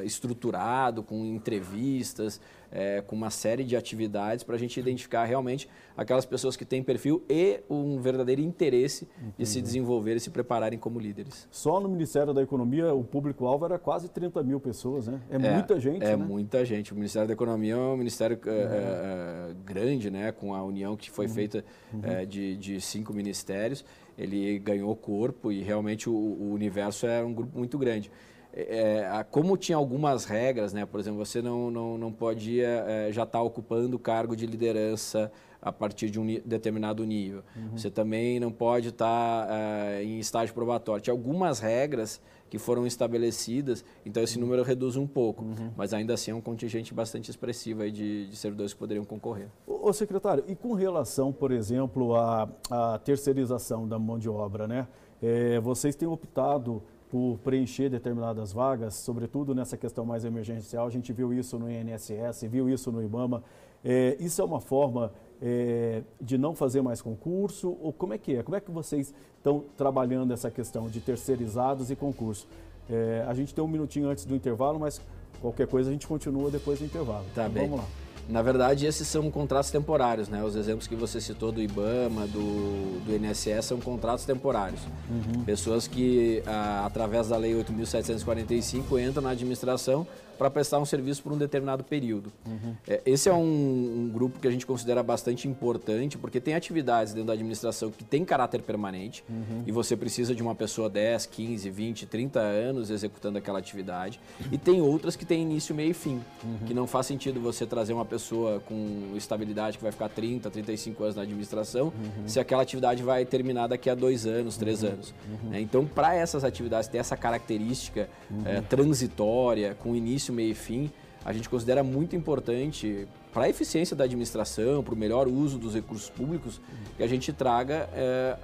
é 0.00 0.04
estruturado, 0.04 1.02
com 1.02 1.24
entrevistas, 1.24 2.40
é, 2.70 3.02
com 3.06 3.16
uma 3.16 3.30
série 3.30 3.64
de 3.64 3.76
atividades 3.76 4.44
para 4.44 4.56
a 4.56 4.58
gente 4.58 4.78
identificar 4.78 5.24
realmente 5.24 5.68
aquelas 5.96 6.26
pessoas 6.26 6.56
que 6.56 6.64
têm 6.64 6.82
perfil 6.82 7.22
e 7.28 7.60
um 7.70 7.98
verdadeiro 8.00 8.40
interesse 8.40 9.08
Entendi. 9.18 9.34
de 9.38 9.46
se 9.46 9.62
desenvolver 9.62 10.16
e 10.16 10.20
se 10.20 10.30
prepararem 10.30 10.78
como 10.78 11.00
líderes. 11.00 11.48
Só 11.50 11.80
no 11.80 11.88
Ministério 11.88 12.34
da 12.34 12.42
Economia 12.42 12.92
o 12.92 13.02
público-alvo 13.02 13.64
era 13.64 13.78
quase 13.78 14.08
30 14.08 14.42
mil 14.42 14.60
pessoas, 14.60 15.06
né? 15.06 15.20
É, 15.30 15.36
é 15.36 15.38
muita 15.54 15.80
gente, 15.80 16.04
É 16.04 16.16
né? 16.16 16.24
muita 16.24 16.64
gente. 16.64 16.92
O 16.92 16.96
Ministério 16.96 17.28
da 17.28 17.34
Economia 17.34 17.74
é 17.74 17.76
um 17.76 17.96
ministério 17.96 18.38
é, 18.46 18.50
é, 18.50 19.54
grande, 19.64 20.10
né? 20.10 20.32
Com 20.32 20.54
a 20.54 20.62
união 20.62 20.96
que 20.96 21.10
foi 21.10 21.26
uhum. 21.26 21.32
feita 21.32 21.64
uhum. 21.92 22.26
de, 22.26 22.56
de 22.56 22.80
cinco 22.80 23.12
ministérios. 23.12 23.84
Ele 24.18 24.58
ganhou 24.58 24.94
corpo 24.96 25.52
e 25.52 25.62
realmente 25.62 26.08
o, 26.08 26.14
o 26.14 26.52
universo 26.52 27.06
é 27.06 27.22
um 27.22 27.34
grupo 27.34 27.58
muito 27.58 27.78
grande. 27.78 28.10
É, 28.58 29.06
é 29.20 29.24
como 29.24 29.54
tinha 29.56 29.76
algumas 29.76 30.24
regras, 30.24 30.72
né? 30.72 30.86
por 30.86 30.98
exemplo, 30.98 31.24
você 31.24 31.42
não, 31.42 31.70
não, 31.70 31.98
não 31.98 32.10
podia 32.10 32.84
é, 32.88 33.12
já 33.12 33.24
estar 33.24 33.38
tá 33.38 33.42
ocupando 33.42 33.94
o 33.94 33.98
cargo 33.98 34.34
de 34.34 34.46
liderança 34.46 35.30
a 35.60 35.70
partir 35.70 36.08
de 36.08 36.18
um 36.18 36.24
determinado 36.44 37.04
nível. 37.04 37.42
Uhum. 37.54 37.76
Você 37.76 37.90
também 37.90 38.40
não 38.40 38.50
pode 38.50 38.88
estar 38.88 39.46
tá, 39.46 39.52
é, 39.52 40.04
em 40.04 40.18
estágio 40.18 40.54
probatório. 40.54 41.02
Tinha 41.02 41.12
algumas 41.12 41.58
regras 41.58 42.20
que 42.48 42.58
foram 42.58 42.86
estabelecidas, 42.86 43.84
então 44.04 44.22
esse 44.22 44.38
número 44.38 44.62
reduz 44.62 44.96
um 44.96 45.06
pouco, 45.06 45.44
uhum. 45.44 45.72
mas 45.76 45.92
ainda 45.92 46.14
assim 46.14 46.30
é 46.30 46.34
um 46.34 46.40
contingente 46.40 46.94
bastante 46.94 47.28
expressivo 47.30 47.82
aí 47.82 47.90
de, 47.90 48.28
de 48.28 48.36
servidores 48.36 48.72
que 48.72 48.78
poderiam 48.78 49.04
concorrer. 49.04 49.48
Ô, 49.66 49.92
secretário, 49.92 50.44
e 50.46 50.54
com 50.54 50.72
relação, 50.72 51.32
por 51.32 51.50
exemplo, 51.50 52.14
à, 52.14 52.48
à 52.70 52.98
terceirização 52.98 53.88
da 53.88 53.98
mão 53.98 54.18
de 54.18 54.28
obra, 54.28 54.68
né? 54.68 54.86
É, 55.20 55.58
vocês 55.60 55.96
têm 55.96 56.06
optado 56.06 56.82
por 57.10 57.38
preencher 57.38 57.88
determinadas 57.88 58.52
vagas, 58.52 58.94
sobretudo 58.94 59.54
nessa 59.54 59.76
questão 59.76 60.04
mais 60.04 60.24
emergencial. 60.24 60.86
A 60.86 60.90
gente 60.90 61.12
viu 61.12 61.32
isso 61.32 61.58
no 61.58 61.70
INSS, 61.70 62.42
viu 62.48 62.68
isso 62.68 62.90
no 62.90 63.02
IBAMA. 63.02 63.42
É, 63.84 64.16
isso 64.18 64.42
é 64.42 64.44
uma 64.44 64.60
forma 64.60 65.12
é, 65.40 66.02
de 66.20 66.36
não 66.36 66.54
fazer 66.54 66.82
mais 66.82 67.00
concurso? 67.00 67.76
Ou 67.80 67.92
como 67.92 68.14
é 68.14 68.18
que 68.18 68.36
é? 68.36 68.42
Como 68.42 68.56
é 68.56 68.60
que 68.60 68.70
vocês 68.70 69.14
estão 69.36 69.64
trabalhando 69.76 70.32
essa 70.32 70.50
questão 70.50 70.88
de 70.88 71.00
terceirizados 71.00 71.90
e 71.90 71.96
concurso? 71.96 72.48
É, 72.90 73.24
a 73.26 73.34
gente 73.34 73.54
tem 73.54 73.62
um 73.62 73.68
minutinho 73.68 74.08
antes 74.08 74.24
do 74.24 74.34
intervalo, 74.34 74.78
mas 74.78 75.00
qualquer 75.40 75.66
coisa 75.66 75.90
a 75.90 75.92
gente 75.92 76.06
continua 76.06 76.50
depois 76.50 76.78
do 76.78 76.84
intervalo. 76.84 77.24
Tá 77.34 77.42
então, 77.42 77.50
bem. 77.50 77.68
Vamos 77.68 77.84
lá. 77.84 78.05
Na 78.28 78.42
verdade, 78.42 78.86
esses 78.86 79.06
são 79.06 79.30
contratos 79.30 79.70
temporários, 79.70 80.28
né? 80.28 80.42
Os 80.42 80.56
exemplos 80.56 80.86
que 80.88 80.96
você 80.96 81.20
citou 81.20 81.52
do 81.52 81.62
IBAMA, 81.62 82.26
do, 82.26 83.00
do 83.04 83.14
INSS, 83.14 83.66
são 83.66 83.80
contratos 83.80 84.24
temporários. 84.24 84.80
Uhum. 85.08 85.44
Pessoas 85.44 85.86
que, 85.86 86.42
ah, 86.44 86.84
através 86.84 87.28
da 87.28 87.36
Lei 87.36 87.54
8.745, 87.54 89.00
entram 89.00 89.22
na 89.22 89.30
administração 89.30 90.06
para 90.36 90.50
prestar 90.50 90.78
um 90.78 90.84
serviço 90.84 91.22
por 91.22 91.32
um 91.32 91.38
determinado 91.38 91.84
período. 91.84 92.32
Uhum. 92.46 92.74
É, 92.86 93.02
esse 93.06 93.28
é 93.28 93.32
um, 93.32 93.38
um, 93.38 94.10
grupo 94.12 94.38
que 94.38 94.46
a 94.46 94.50
gente 94.50 94.66
considera 94.66 95.02
bastante 95.02 95.48
importante, 95.48 96.18
porque 96.18 96.40
tem 96.40 96.54
atividades 96.54 97.12
dentro 97.12 97.28
da 97.28 97.32
administração 97.32 97.90
que 97.90 98.04
tem 98.04 98.24
caráter 98.24 98.62
permanente 98.62 99.24
uhum. 99.28 99.62
e 99.66 99.72
você 99.72 99.96
precisa 99.96 100.34
de 100.34 100.42
uma 100.42 100.54
pessoa 100.54 100.88
10, 100.88 101.26
15, 101.26 101.70
20, 101.70 102.06
30 102.06 102.40
anos 102.40 102.90
executando 102.90 103.38
aquela 103.38 103.58
atividade. 103.58 104.20
E 104.50 104.58
tem 104.58 104.80
outras 104.80 105.16
que 105.16 105.24
têm 105.24 105.42
início, 105.42 105.74
meio 105.74 105.90
e 105.90 105.94
fim, 105.94 106.20
uhum. 106.42 106.58
que 106.66 106.74
não 106.74 106.86
faz 106.86 107.06
sentido 107.06 107.40
você 107.40 107.66
trazer 107.66 107.92
uma 107.92 108.04
pessoa 108.04 108.60
com 108.60 109.12
estabilidade 109.16 109.78
que 109.78 109.82
vai 109.82 109.92
ficar 109.92 110.08
30, 110.08 110.50
35 110.50 111.02
anos 111.02 111.16
na 111.16 111.22
administração, 111.22 111.92
se 112.26 112.40
aquela 112.40 112.62
atividade 112.62 113.02
vai 113.02 113.24
terminar 113.24 113.66
daqui 113.66 113.88
a 113.88 113.94
dois 113.94 114.26
anos, 114.26 114.56
três 114.56 114.84
anos. 114.84 115.14
É, 115.52 115.60
então, 115.60 115.86
para 115.86 116.14
essas 116.14 116.44
atividades 116.44 116.88
ter 116.88 116.98
essa 116.98 117.16
característica 117.16 118.08
é, 118.44 118.60
transitória, 118.60 119.74
com 119.74 119.94
início 119.94 120.25
início, 120.26 120.34
meio 120.34 120.50
e 120.50 120.54
fim, 120.54 120.90
a 121.24 121.32
gente 121.32 121.48
considera 121.48 121.82
muito 121.82 122.14
importante 122.14 123.06
para 123.32 123.44
a 123.44 123.48
eficiência 123.48 123.96
da 123.96 124.04
administração, 124.04 124.82
para 124.82 124.94
o 124.94 124.96
melhor 124.96 125.28
uso 125.28 125.58
dos 125.58 125.74
recursos 125.74 126.08
públicos, 126.08 126.60
que 126.96 127.02
a 127.02 127.06
gente 127.06 127.32
traga 127.32 127.88
é, 127.92 128.36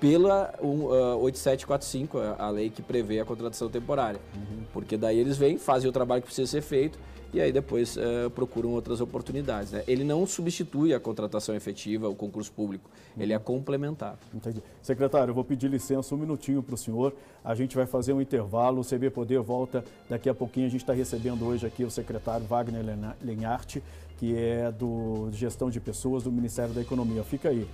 pela 0.00 0.54
uh, 0.60 1.18
8745, 1.22 2.18
a 2.38 2.50
lei 2.50 2.70
que 2.70 2.80
prevê 2.80 3.20
a 3.20 3.24
contratação 3.24 3.68
temporária. 3.68 4.20
Uhum. 4.34 4.64
Porque 4.72 4.96
daí 4.96 5.18
eles 5.18 5.36
vêm, 5.36 5.58
fazem 5.58 5.88
o 5.88 5.92
trabalho 5.92 6.22
que 6.22 6.26
precisa 6.26 6.50
ser 6.50 6.62
feito 6.62 6.98
e 7.32 7.40
aí 7.40 7.52
depois 7.52 7.96
uh, 7.96 8.30
procuram 8.30 8.70
outras 8.70 9.00
oportunidades. 9.00 9.72
Né? 9.72 9.84
Ele 9.86 10.02
não 10.02 10.26
substitui 10.26 10.94
a 10.94 11.00
contratação 11.00 11.54
efetiva, 11.54 12.08
o 12.08 12.14
concurso 12.14 12.50
público, 12.52 12.88
uhum. 13.16 13.22
ele 13.22 13.32
é 13.32 13.38
complementar. 13.38 14.18
Entendi. 14.34 14.62
Secretário, 14.82 15.30
eu 15.30 15.34
vou 15.34 15.44
pedir 15.44 15.68
licença 15.68 16.14
um 16.14 16.18
minutinho 16.18 16.62
para 16.62 16.74
o 16.74 16.78
senhor. 16.78 17.14
A 17.44 17.54
gente 17.54 17.76
vai 17.76 17.86
fazer 17.86 18.12
um 18.12 18.20
intervalo, 18.20 18.80
o 18.80 18.84
CB 18.84 19.10
Poder 19.10 19.40
volta 19.40 19.84
daqui 20.08 20.28
a 20.28 20.34
pouquinho. 20.34 20.66
A 20.66 20.70
gente 20.70 20.80
está 20.80 20.92
recebendo 20.92 21.44
hoje 21.44 21.66
aqui 21.66 21.84
o 21.84 21.90
secretário 21.90 22.46
Wagner 22.46 22.84
Lenharte, 23.22 23.82
que 24.18 24.36
é 24.36 24.72
do 24.72 25.28
Gestão 25.32 25.70
de 25.70 25.80
Pessoas 25.80 26.24
do 26.24 26.32
Ministério 26.32 26.72
da 26.72 26.80
Economia. 26.80 27.22
Fica 27.22 27.50
aí. 27.50 27.66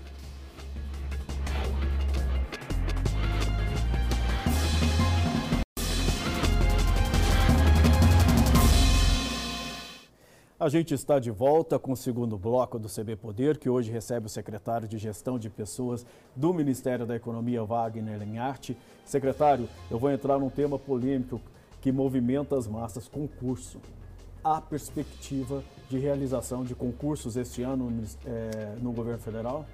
A 10.64 10.68
gente 10.70 10.94
está 10.94 11.18
de 11.18 11.30
volta 11.30 11.78
com 11.78 11.92
o 11.92 11.96
segundo 11.96 12.38
bloco 12.38 12.78
do 12.78 12.88
CB 12.88 13.16
Poder, 13.16 13.58
que 13.58 13.68
hoje 13.68 13.92
recebe 13.92 14.24
o 14.24 14.30
secretário 14.30 14.88
de 14.88 14.96
Gestão 14.96 15.38
de 15.38 15.50
Pessoas 15.50 16.06
do 16.34 16.54
Ministério 16.54 17.04
da 17.04 17.14
Economia, 17.14 17.62
Wagner 17.62 18.18
Lenharte. 18.18 18.74
Secretário, 19.04 19.68
eu 19.90 19.98
vou 19.98 20.10
entrar 20.10 20.38
num 20.38 20.48
tema 20.48 20.78
polêmico 20.78 21.38
que 21.82 21.92
movimenta 21.92 22.56
as 22.56 22.66
massas, 22.66 23.06
concurso. 23.06 23.78
Há 24.42 24.58
perspectiva 24.58 25.62
de 25.90 25.98
realização 25.98 26.64
de 26.64 26.74
concursos 26.74 27.36
este 27.36 27.62
ano 27.62 27.92
é, 28.24 28.74
no 28.80 28.90
governo 28.90 29.20
federal? 29.20 29.66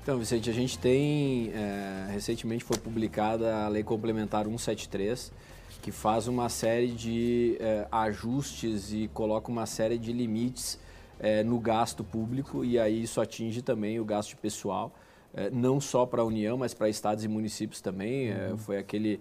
Então, 0.00 0.16
Vicente, 0.16 0.48
a 0.48 0.52
gente 0.52 0.78
tem, 0.78 1.50
é, 1.52 2.06
recentemente 2.12 2.62
foi 2.62 2.78
publicada 2.78 3.64
a 3.64 3.68
Lei 3.68 3.82
Complementar 3.82 4.44
173, 4.44 5.32
que 5.80 5.90
faz 5.90 6.28
uma 6.28 6.48
série 6.48 6.88
de 6.88 7.56
é, 7.58 7.86
ajustes 7.90 8.92
e 8.92 9.08
coloca 9.12 9.50
uma 9.50 9.66
série 9.66 9.98
de 9.98 10.12
limites 10.12 10.78
é, 11.18 11.42
no 11.42 11.58
gasto 11.58 12.04
público 12.04 12.64
e 12.64 12.78
aí 12.78 13.02
isso 13.02 13.20
atinge 13.20 13.62
também 13.62 13.98
o 13.98 14.04
gasto 14.04 14.36
pessoal, 14.36 14.92
é, 15.34 15.50
não 15.50 15.80
só 15.80 16.04
para 16.04 16.22
a 16.22 16.24
União, 16.24 16.56
mas 16.56 16.74
para 16.74 16.88
estados 16.88 17.24
e 17.24 17.28
municípios 17.28 17.80
também. 17.80 18.32
Uhum. 18.32 18.56
foi 18.56 18.78
aquele 18.78 19.20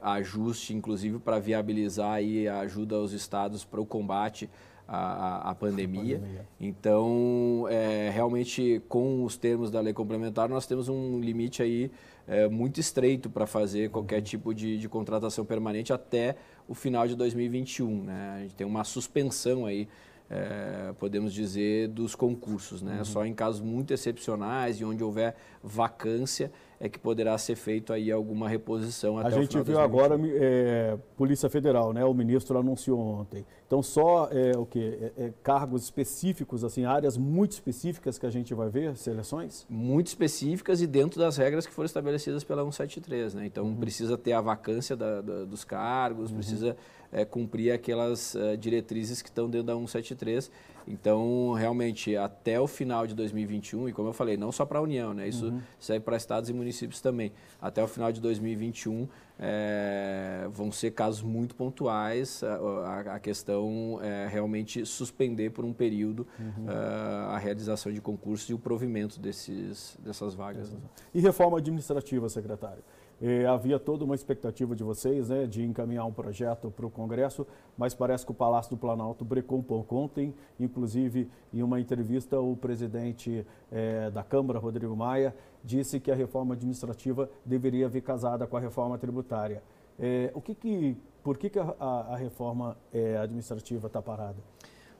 ajuste, 0.00 0.72
inclusive, 0.72 1.18
para 1.18 1.38
viabilizar 1.38 2.12
aí 2.12 2.48
a 2.48 2.60
ajuda 2.60 2.96
aos 2.96 3.12
estados 3.12 3.66
para 3.66 3.78
o 3.78 3.84
combate 3.84 4.48
à, 4.86 5.50
à 5.50 5.54
pandemia. 5.54 6.18
pandemia. 6.18 6.46
Então, 6.60 7.66
realmente, 8.12 8.82
com 8.88 9.24
os 9.24 9.36
termos 9.36 9.70
da 9.70 9.80
lei 9.80 9.92
complementar, 9.92 10.48
nós 10.48 10.66
temos 10.66 10.88
um 10.88 11.20
limite 11.20 11.62
aí 11.62 11.90
é, 12.26 12.48
muito 12.48 12.80
estreito 12.80 13.28
para 13.28 13.46
fazer 13.46 13.90
qualquer 13.90 14.22
tipo 14.22 14.54
de, 14.54 14.78
de, 14.78 14.88
contratação 14.88 15.44
permanente 15.44 15.92
até 15.92 16.36
o 16.66 16.74
final 16.74 17.06
de 17.06 17.14
2021. 17.14 18.04
Né? 18.04 18.34
A 18.36 18.40
gente 18.40 18.54
tem 18.54 18.66
uma 18.66 18.84
suspensão 18.84 19.66
aí, 19.66 19.88
é, 20.30 20.92
podemos 20.98 21.32
dizer, 21.32 21.88
dos 21.88 22.14
concursos. 22.14 22.82
Né? 22.82 22.98
Uhum. 22.98 23.04
Só 23.04 23.26
em 23.26 23.34
casos 23.34 23.60
muito 23.60 23.92
excepcionais 23.92 24.80
e 24.80 24.84
onde 24.84 25.04
houver 25.04 25.34
vacância 25.62 26.50
é 26.84 26.88
que 26.88 26.98
poderá 26.98 27.36
ser 27.38 27.56
feito 27.56 27.94
aí 27.94 28.12
alguma 28.12 28.46
reposição 28.46 29.16
até 29.16 29.28
A 29.28 29.30
gente 29.30 29.58
viu 29.62 29.80
agora 29.80 30.20
é, 30.22 30.98
Polícia 31.16 31.48
Federal, 31.48 31.94
né? 31.94 32.04
O 32.04 32.12
ministro 32.12 32.58
anunciou 32.58 33.00
ontem. 33.00 33.46
Então 33.66 33.82
só 33.82 34.28
é, 34.30 34.52
o 34.54 34.66
que 34.66 35.12
é, 35.16 35.24
é, 35.24 35.32
cargos 35.42 35.84
específicos, 35.84 36.62
assim, 36.62 36.84
áreas 36.84 37.16
muito 37.16 37.52
específicas 37.52 38.18
que 38.18 38.26
a 38.26 38.30
gente 38.30 38.52
vai 38.52 38.68
ver 38.68 38.94
seleções? 38.98 39.64
Muito 39.66 40.08
específicas 40.08 40.82
e 40.82 40.86
dentro 40.86 41.18
das 41.18 41.38
regras 41.38 41.66
que 41.66 41.72
foram 41.72 41.86
estabelecidas 41.86 42.44
pela 42.44 42.60
173, 42.62 43.32
né? 43.32 43.46
Então 43.46 43.64
uhum. 43.64 43.76
precisa 43.76 44.18
ter 44.18 44.34
a 44.34 44.42
vacância 44.42 44.94
da, 44.94 45.22
da, 45.22 45.44
dos 45.46 45.64
cargos, 45.64 46.30
uhum. 46.30 46.36
precisa 46.36 46.76
é, 47.10 47.24
cumprir 47.24 47.72
aquelas 47.72 48.34
uh, 48.34 48.58
diretrizes 48.58 49.22
que 49.22 49.30
estão 49.30 49.48
dentro 49.48 49.68
da 49.68 49.74
173 49.74 50.50
então, 50.86 51.52
realmente, 51.52 52.16
até 52.16 52.60
o 52.60 52.66
final 52.66 53.06
de 53.06 53.14
2021, 53.14 53.88
e 53.88 53.92
como 53.92 54.08
eu 54.08 54.12
falei, 54.12 54.36
não 54.36 54.52
só 54.52 54.66
para 54.66 54.78
a 54.78 54.82
União, 54.82 55.14
né? 55.14 55.26
isso 55.26 55.46
uhum. 55.46 55.60
serve 55.78 56.04
para 56.04 56.16
estados 56.16 56.50
e 56.50 56.52
municípios 56.52 57.00
também. 57.00 57.32
Até 57.60 57.82
o 57.82 57.88
final 57.88 58.12
de 58.12 58.20
2021, 58.20 59.08
é, 59.38 60.46
vão 60.50 60.70
ser 60.70 60.90
casos 60.92 61.22
muito 61.22 61.54
pontuais. 61.54 62.42
A, 62.42 62.56
a, 62.56 63.00
a 63.14 63.18
questão 63.18 63.98
é 64.02 64.28
realmente 64.28 64.84
suspender 64.84 65.50
por 65.50 65.64
um 65.64 65.72
período 65.72 66.26
uhum. 66.38 66.66
uh, 66.66 67.30
a 67.30 67.38
realização 67.38 67.92
de 67.92 68.00
concursos 68.00 68.48
e 68.50 68.54
o 68.54 68.58
provimento 68.58 69.18
desses, 69.18 69.98
dessas 70.02 70.34
vagas. 70.34 70.70
Né? 70.70 70.78
E 71.14 71.20
reforma 71.20 71.58
administrativa, 71.58 72.28
secretário? 72.28 72.82
Eh, 73.22 73.46
havia 73.46 73.78
toda 73.78 74.04
uma 74.04 74.14
expectativa 74.14 74.74
de 74.74 74.82
vocês 74.82 75.28
né, 75.28 75.46
de 75.46 75.64
encaminhar 75.64 76.06
um 76.06 76.12
projeto 76.12 76.70
para 76.70 76.86
o 76.86 76.90
Congresso, 76.90 77.46
mas 77.76 77.94
parece 77.94 78.24
que 78.24 78.32
o 78.32 78.34
Palácio 78.34 78.70
do 78.70 78.76
Planalto 78.76 79.24
brecou 79.24 79.58
um 79.58 79.62
pouco 79.62 79.96
ontem. 79.96 80.34
Inclusive, 80.58 81.30
em 81.52 81.62
uma 81.62 81.80
entrevista, 81.80 82.40
o 82.40 82.56
presidente 82.56 83.46
eh, 83.70 84.10
da 84.10 84.22
Câmara, 84.22 84.58
Rodrigo 84.58 84.94
Maia, 84.96 85.34
disse 85.62 86.00
que 86.00 86.10
a 86.10 86.14
reforma 86.14 86.54
administrativa 86.54 87.30
deveria 87.44 87.88
vir 87.88 88.02
casada 88.02 88.46
com 88.46 88.56
a 88.56 88.60
reforma 88.60 88.98
tributária. 88.98 89.62
Eh, 89.98 90.30
o 90.34 90.40
que 90.40 90.54
que, 90.54 90.96
por 91.22 91.38
que, 91.38 91.48
que 91.48 91.58
a, 91.58 91.74
a 91.80 92.16
reforma 92.16 92.76
administrativa 93.22 93.86
está 93.86 94.02
parada? 94.02 94.36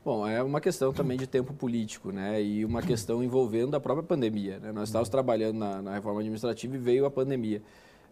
Bom, 0.05 0.27
é 0.29 0.43
uma 0.43 0.61
questão 0.61 0.93
também 0.93 1.17
de 1.17 1.27
tempo 1.27 1.55
político, 1.55 2.13
né? 2.13 2.43
E 2.43 2.63
uma 2.63 2.83
questão 2.83 3.25
envolvendo 3.25 3.75
a 3.75 3.81
própria 3.81 4.07
pandemia. 4.07 4.59
Né? 4.59 4.71
Nós 4.71 4.91
estávamos 4.91 5.09
trabalhando 5.09 5.57
na, 5.57 5.81
na 5.81 5.95
reforma 5.95 6.21
administrativa 6.21 6.77
e 6.77 6.79
veio 6.79 7.07
a 7.07 7.11
pandemia. 7.11 7.63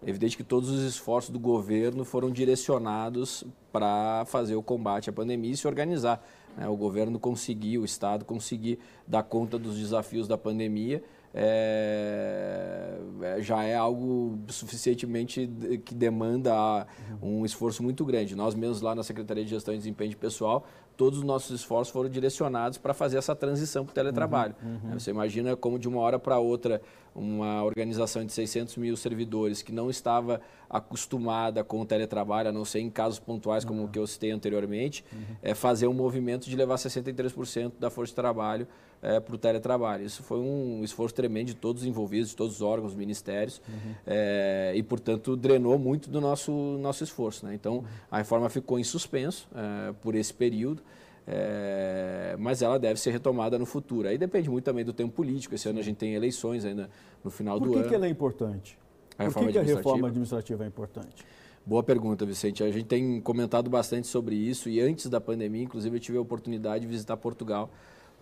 É 0.04 0.10
evidente 0.10 0.36
que 0.36 0.42
todos 0.42 0.68
os 0.68 0.82
esforços 0.82 1.30
do 1.30 1.38
governo 1.38 2.04
foram 2.04 2.30
direcionados 2.30 3.44
para 3.70 4.24
fazer 4.26 4.56
o 4.56 4.62
combate 4.62 5.08
à 5.08 5.12
pandemia 5.12 5.52
e 5.52 5.56
se 5.56 5.66
organizar. 5.66 6.24
Né? 6.56 6.68
O 6.68 6.76
governo 6.76 7.20
conseguiu, 7.20 7.82
o 7.82 7.84
Estado 7.84 8.24
conseguir 8.24 8.80
dar 9.06 9.22
conta 9.22 9.56
dos 9.58 9.78
desafios 9.78 10.26
da 10.26 10.36
pandemia, 10.36 11.04
é, 11.34 12.98
já 13.38 13.62
é 13.62 13.74
algo 13.74 14.38
suficientemente 14.48 15.48
que 15.84 15.94
demanda 15.94 16.86
um 17.22 17.44
esforço 17.44 17.82
muito 17.82 18.04
grande. 18.04 18.36
Nós 18.36 18.54
mesmos 18.54 18.82
lá 18.82 18.94
na 18.94 19.02
Secretaria 19.02 19.44
de 19.44 19.50
Gestão 19.50 19.72
e 19.72 19.78
Desempenho 19.78 20.10
de 20.10 20.16
Pessoal 20.16 20.66
todos 20.96 21.18
os 21.18 21.24
nossos 21.24 21.61
esforços 21.61 21.92
foram 21.92 22.09
direcionados 22.09 22.78
para 22.78 22.94
fazer 22.94 23.18
essa 23.18 23.35
transição 23.35 23.85
para 23.85 23.92
o 23.92 23.94
teletrabalho. 23.94 24.55
Uhum, 24.62 24.78
uhum. 24.85 24.98
Você 24.98 25.11
imagina 25.11 25.57
como 25.57 25.78
de 25.78 25.88
uma 25.88 26.00
hora 26.00 26.18
para 26.18 26.38
outra 26.38 26.81
uma 27.14 27.62
organização 27.62 28.24
de 28.24 28.33
600 28.33 28.76
mil 28.76 28.96
servidores 28.96 29.61
que 29.61 29.72
não 29.72 29.90
estava 29.90 30.40
acostumada 30.68 31.62
com 31.62 31.81
o 31.81 31.85
teletrabalho, 31.85 32.48
a 32.48 32.52
não 32.52 32.64
ser 32.64 32.81
em 32.81 32.88
casos 32.88 33.18
pontuais 33.18 33.64
como 33.64 33.85
o 33.85 33.88
que 33.88 33.98
eu 33.98 34.07
citei 34.07 34.31
anteriormente, 34.31 35.05
uhum. 35.12 35.37
é 35.42 35.55
fazer 35.55 35.87
um 35.87 35.92
movimento 35.92 36.48
de 36.48 36.57
levar 36.57 36.76
63% 36.76 37.72
da 37.78 37.90
força 37.90 38.12
de 38.12 38.16
trabalho 38.16 38.66
é, 39.02 39.18
para 39.18 39.34
o 39.34 39.38
teletrabalho. 39.38 40.06
Isso 40.06 40.22
foi 40.22 40.38
um 40.38 40.82
esforço 40.84 41.14
tremendo 41.14 41.48
de 41.48 41.54
todos 41.54 41.82
os 41.82 41.88
envolvidos, 41.88 42.30
de 42.30 42.36
todos 42.36 42.54
os 42.54 42.62
órgãos, 42.62 42.94
ministérios, 42.94 43.60
uhum. 43.68 43.94
é, 44.06 44.72
e, 44.76 44.82
portanto, 44.82 45.36
drenou 45.36 45.78
muito 45.78 46.08
do 46.08 46.20
nosso, 46.20 46.52
nosso 46.80 47.02
esforço. 47.02 47.44
Né? 47.44 47.54
Então, 47.54 47.84
a 48.10 48.18
reforma 48.18 48.48
ficou 48.48 48.78
em 48.78 48.84
suspenso 48.84 49.48
é, 49.54 49.92
por 50.00 50.14
esse 50.14 50.32
período. 50.32 50.82
É, 51.24 52.34
mas 52.36 52.62
ela 52.62 52.80
deve 52.80 52.98
ser 52.98 53.12
retomada 53.12 53.56
no 53.56 53.64
futuro. 53.64 54.08
Aí 54.08 54.18
depende 54.18 54.50
muito 54.50 54.64
também 54.64 54.84
do 54.84 54.92
tempo 54.92 55.12
político. 55.12 55.54
Esse 55.54 55.68
ano 55.68 55.78
a 55.78 55.82
gente 55.82 55.96
tem 55.96 56.14
eleições 56.14 56.64
ainda 56.64 56.90
no 57.22 57.30
final 57.30 57.58
Por 57.60 57.66
do 57.66 57.70
que 57.70 57.76
ano. 57.76 57.84
Por 57.84 57.90
que 57.90 57.94
ela 57.94 58.06
é 58.06 58.08
importante? 58.08 58.76
A 59.16 59.30
Por 59.30 59.46
que, 59.46 59.52
que 59.52 59.58
a 59.58 59.62
reforma 59.62 60.08
administrativa 60.08 60.64
é 60.64 60.66
importante? 60.66 61.24
Boa 61.64 61.82
pergunta, 61.84 62.26
Vicente. 62.26 62.64
A 62.64 62.70
gente 62.72 62.86
tem 62.86 63.20
comentado 63.20 63.70
bastante 63.70 64.08
sobre 64.08 64.34
isso 64.34 64.68
e 64.68 64.80
antes 64.80 65.08
da 65.08 65.20
pandemia, 65.20 65.62
inclusive, 65.62 65.96
eu 65.96 66.00
tive 66.00 66.18
a 66.18 66.20
oportunidade 66.20 66.80
de 66.80 66.88
visitar 66.88 67.16
Portugal 67.16 67.70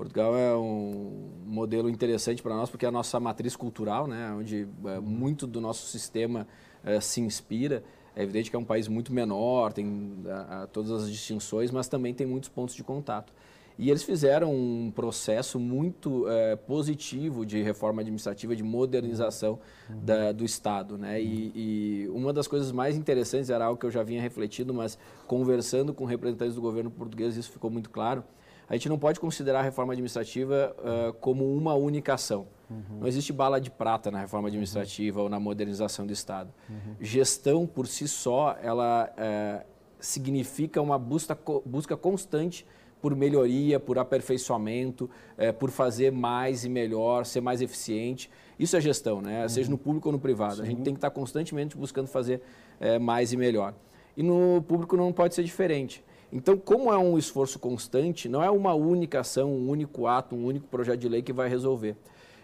Portugal 0.00 0.34
é 0.34 0.56
um 0.56 1.28
modelo 1.44 1.90
interessante 1.90 2.42
para 2.42 2.54
nós 2.54 2.70
porque 2.70 2.86
é 2.86 2.88
a 2.88 2.90
nossa 2.90 3.20
matriz 3.20 3.54
cultural, 3.54 4.06
né, 4.06 4.34
onde 4.34 4.66
é, 4.86 4.98
muito 4.98 5.46
do 5.46 5.60
nosso 5.60 5.88
sistema 5.88 6.48
é, 6.82 6.98
se 7.02 7.20
inspira. 7.20 7.84
É 8.16 8.22
evidente 8.22 8.48
que 8.48 8.56
é 8.56 8.58
um 8.58 8.64
país 8.64 8.88
muito 8.88 9.12
menor, 9.12 9.74
tem 9.74 10.16
a, 10.26 10.62
a, 10.62 10.66
todas 10.66 10.90
as 10.90 11.10
distinções, 11.10 11.70
mas 11.70 11.86
também 11.86 12.14
tem 12.14 12.26
muitos 12.26 12.48
pontos 12.48 12.74
de 12.74 12.82
contato. 12.82 13.30
E 13.78 13.90
eles 13.90 14.02
fizeram 14.02 14.54
um 14.54 14.90
processo 14.90 15.58
muito 15.60 16.26
é, 16.30 16.56
positivo 16.56 17.44
de 17.44 17.60
reforma 17.62 18.00
administrativa, 18.00 18.56
de 18.56 18.62
modernização 18.62 19.58
uhum. 19.86 20.00
da, 20.02 20.32
do 20.32 20.46
Estado. 20.46 20.96
Né? 20.96 21.20
E, 21.20 21.52
e, 21.54 22.08
uma 22.08 22.32
das 22.32 22.48
coisas 22.48 22.72
mais 22.72 22.96
interessantes 22.96 23.50
era 23.50 23.66
algo 23.66 23.78
que 23.78 23.84
eu 23.84 23.90
já 23.90 24.02
vinha 24.02 24.22
refletindo, 24.22 24.72
mas 24.72 24.98
conversando 25.26 25.92
com 25.92 26.06
representantes 26.06 26.54
do 26.54 26.62
governo 26.62 26.90
português, 26.90 27.36
isso 27.36 27.50
ficou 27.50 27.70
muito 27.70 27.90
claro 27.90 28.24
a 28.70 28.74
gente 28.74 28.88
não 28.88 28.96
pode 28.96 29.18
considerar 29.18 29.58
a 29.58 29.62
reforma 29.62 29.92
administrativa 29.92 30.76
uh, 30.78 31.12
como 31.14 31.52
uma 31.56 31.74
única 31.74 32.14
ação. 32.14 32.46
Uhum. 32.70 33.00
Não 33.00 33.08
existe 33.08 33.32
bala 33.32 33.60
de 33.60 33.68
prata 33.68 34.12
na 34.12 34.20
reforma 34.20 34.46
administrativa 34.46 35.18
uhum. 35.18 35.24
ou 35.24 35.28
na 35.28 35.40
modernização 35.40 36.06
do 36.06 36.12
Estado. 36.12 36.54
Uhum. 36.68 36.94
Gestão 37.00 37.66
por 37.66 37.88
si 37.88 38.06
só, 38.06 38.56
ela 38.62 39.10
uh, 39.10 39.66
significa 39.98 40.80
uma 40.80 40.96
busca, 40.96 41.36
busca 41.66 41.96
constante 41.96 42.64
por 43.02 43.16
melhoria, 43.16 43.80
por 43.80 43.98
aperfeiçoamento, 43.98 45.10
é, 45.36 45.50
por 45.50 45.70
fazer 45.70 46.12
mais 46.12 46.64
e 46.64 46.68
melhor, 46.68 47.24
ser 47.26 47.40
mais 47.40 47.60
eficiente. 47.62 48.30
Isso 48.58 48.76
é 48.76 48.80
gestão, 48.80 49.22
né? 49.22 49.48
seja 49.48 49.70
no 49.70 49.78
público 49.78 50.08
ou 50.08 50.12
no 50.12 50.18
privado. 50.18 50.56
Sim. 50.56 50.62
A 50.62 50.66
gente 50.66 50.82
tem 50.82 50.92
que 50.92 50.98
estar 50.98 51.08
constantemente 51.08 51.76
buscando 51.76 52.08
fazer 52.08 52.42
é, 52.78 52.98
mais 52.98 53.32
e 53.32 53.38
melhor. 53.38 53.74
E 54.16 54.22
no 54.22 54.62
público 54.68 54.98
não 54.98 55.12
pode 55.14 55.34
ser 55.34 55.42
diferente. 55.42 56.04
Então, 56.32 56.56
como 56.56 56.92
é 56.92 56.98
um 56.98 57.18
esforço 57.18 57.58
constante, 57.58 58.28
não 58.28 58.42
é 58.42 58.50
uma 58.50 58.74
única 58.74 59.20
ação, 59.20 59.52
um 59.52 59.68
único 59.68 60.06
ato, 60.06 60.36
um 60.36 60.44
único 60.44 60.66
projeto 60.68 61.00
de 61.00 61.08
lei 61.08 61.22
que 61.22 61.32
vai 61.32 61.48
resolver. 61.48 61.96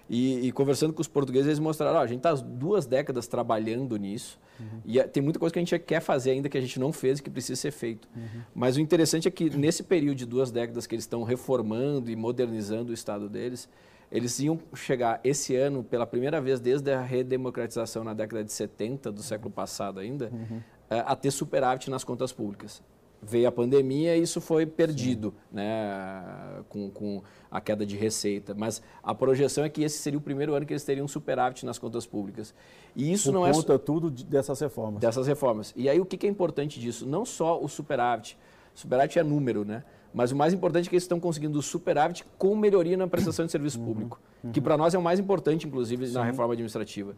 E, 0.08 0.46
e 0.46 0.52
conversando 0.52 0.92
com 0.92 1.00
os 1.00 1.08
portugueses, 1.08 1.48
eles 1.48 1.58
mostraram: 1.58 1.98
ó, 1.98 2.02
a 2.02 2.06
gente 2.06 2.18
está 2.18 2.32
duas 2.34 2.86
décadas 2.86 3.26
trabalhando 3.26 3.96
nisso 3.96 4.38
uhum. 4.60 4.80
e 4.84 5.00
é, 5.00 5.04
tem 5.04 5.20
muita 5.22 5.38
coisa 5.38 5.52
que 5.52 5.58
a 5.58 5.62
gente 5.62 5.76
quer 5.80 6.00
fazer 6.00 6.30
ainda 6.30 6.48
que 6.48 6.56
a 6.56 6.60
gente 6.60 6.78
não 6.78 6.92
fez 6.92 7.18
e 7.18 7.22
que 7.22 7.30
precisa 7.30 7.60
ser 7.60 7.72
feito. 7.72 8.08
Uhum. 8.14 8.42
Mas 8.54 8.76
o 8.76 8.80
interessante 8.80 9.26
é 9.26 9.30
que 9.30 9.50
nesse 9.50 9.82
período 9.82 10.16
de 10.16 10.26
duas 10.26 10.52
décadas 10.52 10.86
que 10.86 10.94
eles 10.94 11.04
estão 11.04 11.24
reformando 11.24 12.08
e 12.08 12.14
modernizando 12.14 12.90
o 12.90 12.94
Estado 12.94 13.28
deles, 13.28 13.68
eles 14.10 14.38
iam 14.38 14.60
chegar 14.74 15.20
esse 15.24 15.56
ano, 15.56 15.82
pela 15.82 16.06
primeira 16.06 16.40
vez 16.40 16.60
desde 16.60 16.92
a 16.92 17.02
redemocratização 17.02 18.04
na 18.04 18.14
década 18.14 18.44
de 18.44 18.52
70 18.52 19.10
do 19.10 19.24
século 19.24 19.50
passado 19.50 19.98
ainda, 19.98 20.30
uhum. 20.32 20.60
a 20.88 21.16
ter 21.16 21.32
superávit 21.32 21.90
nas 21.90 22.04
contas 22.04 22.32
públicas 22.32 22.80
veio 23.22 23.48
a 23.48 23.52
pandemia 23.52 24.16
e 24.16 24.22
isso 24.22 24.40
foi 24.40 24.66
perdido 24.66 25.34
né, 25.50 26.22
com, 26.68 26.90
com, 26.90 27.22
a 27.50 27.60
queda 27.60 27.86
de 27.86 27.96
receita. 27.96 28.54
Mas 28.54 28.82
a 29.02 29.14
projeção 29.14 29.64
é 29.64 29.68
que 29.68 29.82
esse 29.82 29.98
seria 29.98 30.18
o 30.18 30.22
primeiro 30.22 30.54
ano 30.54 30.66
que 30.66 30.72
eles 30.72 30.84
teriam 30.84 31.08
superávit 31.08 31.64
nas 31.64 31.78
contas 31.78 32.06
públicas. 32.06 32.54
E 32.94 33.12
isso 33.12 33.32
Por 33.32 33.40
não 33.40 33.52
conta 33.52 33.74
é. 33.74 33.78
tudo 33.78 34.10
dessas 34.10 34.60
reformas. 34.60 35.00
Dessas 35.00 35.26
reformas. 35.26 35.72
E 35.76 35.88
aí 35.88 36.00
o 36.00 36.04
que 36.04 36.26
é 36.26 36.30
importante 36.30 36.78
disso? 36.78 37.06
Não 37.06 37.24
só 37.24 37.62
o 37.62 37.68
superávit. 37.68 38.38
Superávit 38.74 39.18
é 39.18 39.22
número, 39.22 39.64
né? 39.64 39.84
Mas 40.12 40.32
o 40.32 40.36
mais 40.36 40.54
importante 40.54 40.86
é 40.86 40.88
que 40.88 40.94
eles 40.94 41.04
estão 41.04 41.20
conseguindo 41.20 41.58
o 41.58 41.62
superávit 41.62 42.24
com 42.38 42.56
melhoria 42.56 42.96
na 42.96 43.06
prestação 43.06 43.44
de 43.44 43.52
serviço 43.52 43.78
uhum, 43.78 43.84
público, 43.84 44.20
uhum. 44.42 44.50
que 44.50 44.62
para 44.62 44.76
nós 44.76 44.94
é 44.94 44.98
o 44.98 45.02
mais 45.02 45.20
importante, 45.20 45.66
inclusive, 45.66 46.06
Sim. 46.06 46.14
na 46.14 46.24
reforma 46.24 46.54
administrativa. 46.54 47.14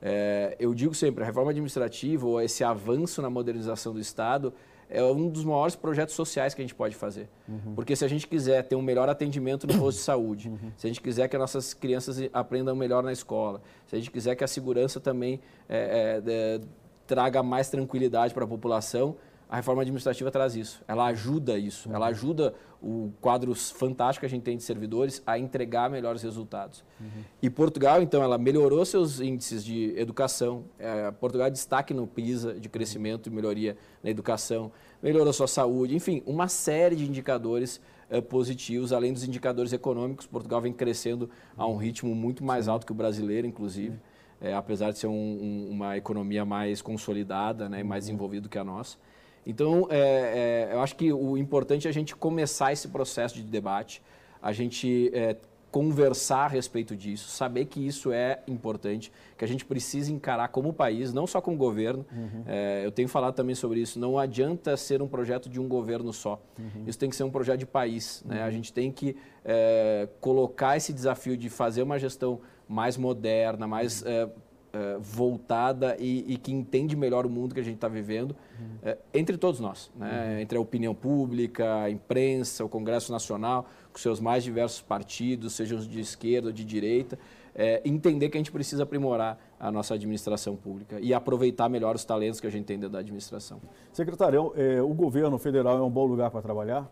É, 0.00 0.56
eu 0.60 0.74
digo 0.74 0.94
sempre, 0.94 1.24
a 1.24 1.26
reforma 1.26 1.50
administrativa 1.50 2.26
ou 2.26 2.40
esse 2.40 2.62
avanço 2.62 3.20
na 3.22 3.30
modernização 3.30 3.92
do 3.92 4.00
Estado 4.00 4.52
é 4.88 5.02
um 5.02 5.28
dos 5.28 5.44
maiores 5.44 5.74
projetos 5.74 6.14
sociais 6.14 6.54
que 6.54 6.60
a 6.60 6.64
gente 6.64 6.74
pode 6.74 6.94
fazer. 6.94 7.28
Uhum. 7.48 7.74
Porque 7.74 7.96
se 7.96 8.04
a 8.04 8.08
gente 8.08 8.26
quiser 8.26 8.62
ter 8.62 8.76
um 8.76 8.82
melhor 8.82 9.08
atendimento 9.08 9.66
no 9.66 9.78
posto 9.78 9.98
de 9.98 10.04
saúde, 10.04 10.48
uhum. 10.48 10.72
se 10.76 10.86
a 10.86 10.88
gente 10.88 11.00
quiser 11.00 11.28
que 11.28 11.36
as 11.36 11.40
nossas 11.40 11.74
crianças 11.74 12.16
aprendam 12.32 12.74
melhor 12.76 13.02
na 13.02 13.12
escola, 13.12 13.60
se 13.86 13.96
a 13.96 13.98
gente 13.98 14.10
quiser 14.10 14.34
que 14.36 14.44
a 14.44 14.48
segurança 14.48 15.00
também 15.00 15.40
é, 15.68 16.22
é, 16.24 16.60
traga 17.06 17.42
mais 17.42 17.68
tranquilidade 17.68 18.32
para 18.32 18.44
a 18.44 18.48
população, 18.48 19.16
a 19.48 19.56
reforma 19.56 19.82
administrativa 19.82 20.30
traz 20.30 20.56
isso. 20.56 20.82
Ela 20.88 21.06
ajuda 21.06 21.56
isso. 21.56 21.88
Uhum. 21.88 21.94
Ela 21.94 22.06
ajuda 22.08 22.52
o 22.82 23.12
quadro 23.20 23.54
fantástico 23.54 24.20
que 24.20 24.26
a 24.26 24.28
gente 24.28 24.42
tem 24.42 24.56
de 24.56 24.62
servidores 24.62 25.22
a 25.24 25.38
entregar 25.38 25.88
melhores 25.88 26.22
resultados. 26.22 26.84
Uhum. 27.00 27.22
E 27.40 27.48
Portugal, 27.48 28.02
então, 28.02 28.22
ela 28.22 28.38
melhorou 28.38 28.84
seus 28.84 29.20
índices 29.20 29.64
de 29.64 29.94
educação. 29.96 30.64
É, 30.78 31.10
Portugal 31.12 31.46
é 31.46 31.50
destaque 31.50 31.94
no 31.94 32.06
PISA 32.06 32.54
de 32.54 32.68
crescimento 32.68 33.28
e 33.28 33.30
melhoria 33.30 33.76
na 34.02 34.10
educação. 34.10 34.72
Melhorou 35.00 35.32
sua 35.32 35.46
saúde. 35.46 35.94
Enfim, 35.94 36.22
uma 36.26 36.48
série 36.48 36.96
de 36.96 37.06
indicadores 37.06 37.80
é, 38.10 38.20
positivos, 38.20 38.92
além 38.92 39.12
dos 39.12 39.22
indicadores 39.24 39.72
econômicos. 39.72 40.26
Portugal 40.26 40.60
vem 40.60 40.72
crescendo 40.72 41.30
a 41.56 41.66
um 41.66 41.76
ritmo 41.76 42.14
muito 42.14 42.44
mais 42.44 42.66
alto 42.66 42.84
que 42.84 42.92
o 42.92 42.94
brasileiro, 42.94 43.46
inclusive. 43.46 43.96
É, 44.40 44.54
apesar 44.54 44.90
de 44.90 44.98
ser 44.98 45.06
um, 45.06 45.12
um, 45.12 45.68
uma 45.70 45.96
economia 45.96 46.44
mais 46.44 46.82
consolidada 46.82 47.68
né, 47.68 47.80
e 47.80 47.84
mais 47.84 48.04
uhum. 48.04 48.08
desenvolvida 48.08 48.48
que 48.48 48.58
a 48.58 48.64
nossa. 48.64 48.98
Então, 49.46 49.86
é, 49.88 50.68
é, 50.70 50.74
eu 50.74 50.80
acho 50.80 50.96
que 50.96 51.12
o 51.12 51.38
importante 51.38 51.86
é 51.86 51.90
a 51.90 51.94
gente 51.94 52.16
começar 52.16 52.72
esse 52.72 52.88
processo 52.88 53.36
de 53.36 53.44
debate, 53.44 54.02
a 54.42 54.52
gente 54.52 55.10
é, 55.14 55.36
conversar 55.70 56.44
a 56.44 56.48
respeito 56.48 56.96
disso, 56.96 57.28
saber 57.28 57.66
que 57.66 57.86
isso 57.86 58.10
é 58.10 58.40
importante, 58.48 59.12
que 59.36 59.44
a 59.44 59.48
gente 59.48 59.64
precisa 59.64 60.10
encarar 60.10 60.48
como 60.48 60.72
país, 60.72 61.12
não 61.12 61.26
só 61.26 61.40
como 61.40 61.56
governo. 61.56 62.04
Uhum. 62.10 62.44
É, 62.46 62.82
eu 62.84 62.90
tenho 62.90 63.08
falado 63.08 63.34
também 63.34 63.54
sobre 63.54 63.80
isso. 63.80 63.98
Não 63.98 64.18
adianta 64.18 64.74
ser 64.76 65.02
um 65.02 65.06
projeto 65.06 65.50
de 65.50 65.60
um 65.60 65.68
governo 65.68 66.12
só. 66.12 66.40
Uhum. 66.58 66.84
Isso 66.86 66.98
tem 66.98 67.10
que 67.10 67.14
ser 67.14 67.24
um 67.24 67.30
projeto 67.30 67.58
de 67.58 67.66
país. 67.66 68.22
Né? 68.24 68.42
A 68.42 68.50
gente 68.50 68.72
tem 68.72 68.90
que 68.90 69.16
é, 69.44 70.08
colocar 70.18 70.78
esse 70.78 70.94
desafio 70.94 71.36
de 71.36 71.50
fazer 71.50 71.82
uma 71.82 71.98
gestão 71.98 72.40
mais 72.66 72.96
moderna, 72.96 73.66
mais 73.66 74.02
é, 74.06 74.28
uh, 74.76 75.00
voltada 75.00 75.96
e, 75.98 76.34
e, 76.34 76.36
que 76.36 76.52
entende 76.52 76.96
melhor 76.96 77.24
o 77.24 77.30
mundo 77.30 77.54
que 77.54 77.60
a 77.60 77.64
gente 77.64 77.76
está 77.76 77.88
vivendo, 77.88 78.36
uhum. 78.58 78.90
uh, 78.90 78.96
entre 79.14 79.36
todos 79.36 79.60
nós, 79.60 79.90
né? 79.96 80.34
uhum. 80.34 80.40
entre 80.40 80.58
a 80.58 80.60
opinião 80.60 80.94
pública, 80.94 81.82
a 81.82 81.90
imprensa, 81.90 82.64
o 82.64 82.68
Congresso 82.68 83.10
Nacional, 83.10 83.68
com 83.92 83.98
seus 83.98 84.20
mais 84.20 84.44
diversos 84.44 84.80
partidos, 84.80 85.54
sejam 85.54 85.78
de 85.78 86.00
esquerda 86.00 86.48
ou 86.48 86.52
de 86.52 86.64
direita, 86.64 87.18
é, 87.54 87.80
entender 87.84 88.28
que 88.28 88.36
a 88.36 88.40
gente 88.40 88.52
precisa 88.52 88.82
aprimorar 88.82 89.38
a 89.58 89.72
nossa 89.72 89.94
administração 89.94 90.54
pública 90.54 91.00
e 91.00 91.14
aproveitar 91.14 91.70
melhor 91.70 91.94
os 91.94 92.04
talentos 92.04 92.38
que 92.38 92.46
a 92.46 92.50
gente 92.50 92.66
tem 92.66 92.76
dentro 92.76 92.92
da 92.92 92.98
administração. 92.98 93.60
Secretário, 93.92 94.52
é, 94.54 94.82
o 94.82 94.92
governo 94.92 95.38
federal 95.38 95.78
é 95.78 95.82
um 95.82 95.90
bom 95.90 96.04
lugar 96.04 96.30
para 96.30 96.42
trabalhar? 96.42 96.86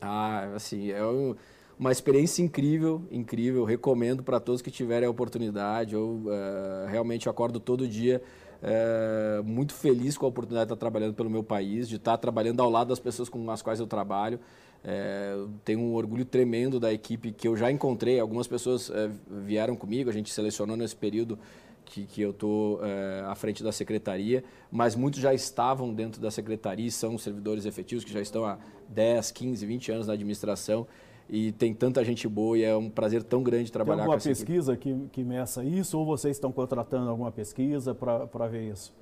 Ah, 0.00 0.50
assim, 0.54 0.90
é 0.90 1.02
um 1.02 1.34
uma 1.78 1.90
experiência 1.90 2.42
incrível, 2.42 3.02
incrível. 3.10 3.64
Recomendo 3.64 4.22
para 4.22 4.38
todos 4.38 4.62
que 4.62 4.70
tiverem 4.70 5.06
a 5.06 5.10
oportunidade. 5.10 5.94
Eu 5.94 6.22
uh, 6.24 6.88
realmente 6.88 7.28
acordo 7.28 7.58
todo 7.58 7.86
dia 7.88 8.22
uh, 8.62 9.42
muito 9.42 9.74
feliz 9.74 10.16
com 10.16 10.26
a 10.26 10.28
oportunidade 10.28 10.68
de 10.68 10.74
estar 10.74 10.80
trabalhando 10.80 11.14
pelo 11.14 11.28
meu 11.28 11.42
país, 11.42 11.88
de 11.88 11.96
estar 11.96 12.16
trabalhando 12.16 12.60
ao 12.60 12.70
lado 12.70 12.88
das 12.88 13.00
pessoas 13.00 13.28
com 13.28 13.50
as 13.50 13.60
quais 13.60 13.80
eu 13.80 13.86
trabalho. 13.86 14.38
Uh, 14.84 15.50
tenho 15.64 15.80
um 15.80 15.94
orgulho 15.94 16.24
tremendo 16.24 16.78
da 16.78 16.92
equipe 16.92 17.32
que 17.32 17.48
eu 17.48 17.56
já 17.56 17.70
encontrei. 17.70 18.20
Algumas 18.20 18.46
pessoas 18.46 18.90
vieram 19.44 19.74
comigo, 19.74 20.08
a 20.08 20.12
gente 20.12 20.32
selecionou 20.32 20.76
nesse 20.76 20.94
período 20.94 21.38
que, 21.84 22.06
que 22.06 22.22
eu 22.22 22.30
estou 22.30 22.80
à 23.26 23.34
frente 23.34 23.62
da 23.62 23.70
secretaria, 23.70 24.42
mas 24.70 24.94
muitos 24.94 25.20
já 25.20 25.34
estavam 25.34 25.92
dentro 25.92 26.20
da 26.20 26.30
secretaria, 26.30 26.90
são 26.90 27.18
servidores 27.18 27.66
efetivos 27.66 28.04
que 28.04 28.12
já 28.12 28.22
estão 28.22 28.44
há 28.44 28.58
10, 28.88 29.30
15, 29.32 29.66
20 29.66 29.92
anos 29.92 30.06
na 30.06 30.14
administração 30.14 30.86
e 31.28 31.52
tem 31.52 31.72
tanta 31.72 32.04
gente 32.04 32.28
boa 32.28 32.58
e 32.58 32.62
é 32.62 32.76
um 32.76 32.90
prazer 32.90 33.22
tão 33.22 33.42
grande 33.42 33.72
trabalhar 33.72 34.02
tem 34.02 34.02
alguma 34.02 34.14
com 34.16 34.18
essa 34.18 34.28
pesquisa 34.28 34.76
que, 34.76 34.94
que 35.10 35.24
meça 35.24 35.64
isso 35.64 35.98
ou 35.98 36.04
vocês 36.04 36.36
estão 36.36 36.52
contratando 36.52 37.08
alguma 37.08 37.32
pesquisa 37.32 37.94
para 37.94 38.46
ver 38.46 38.70
isso? 38.70 38.92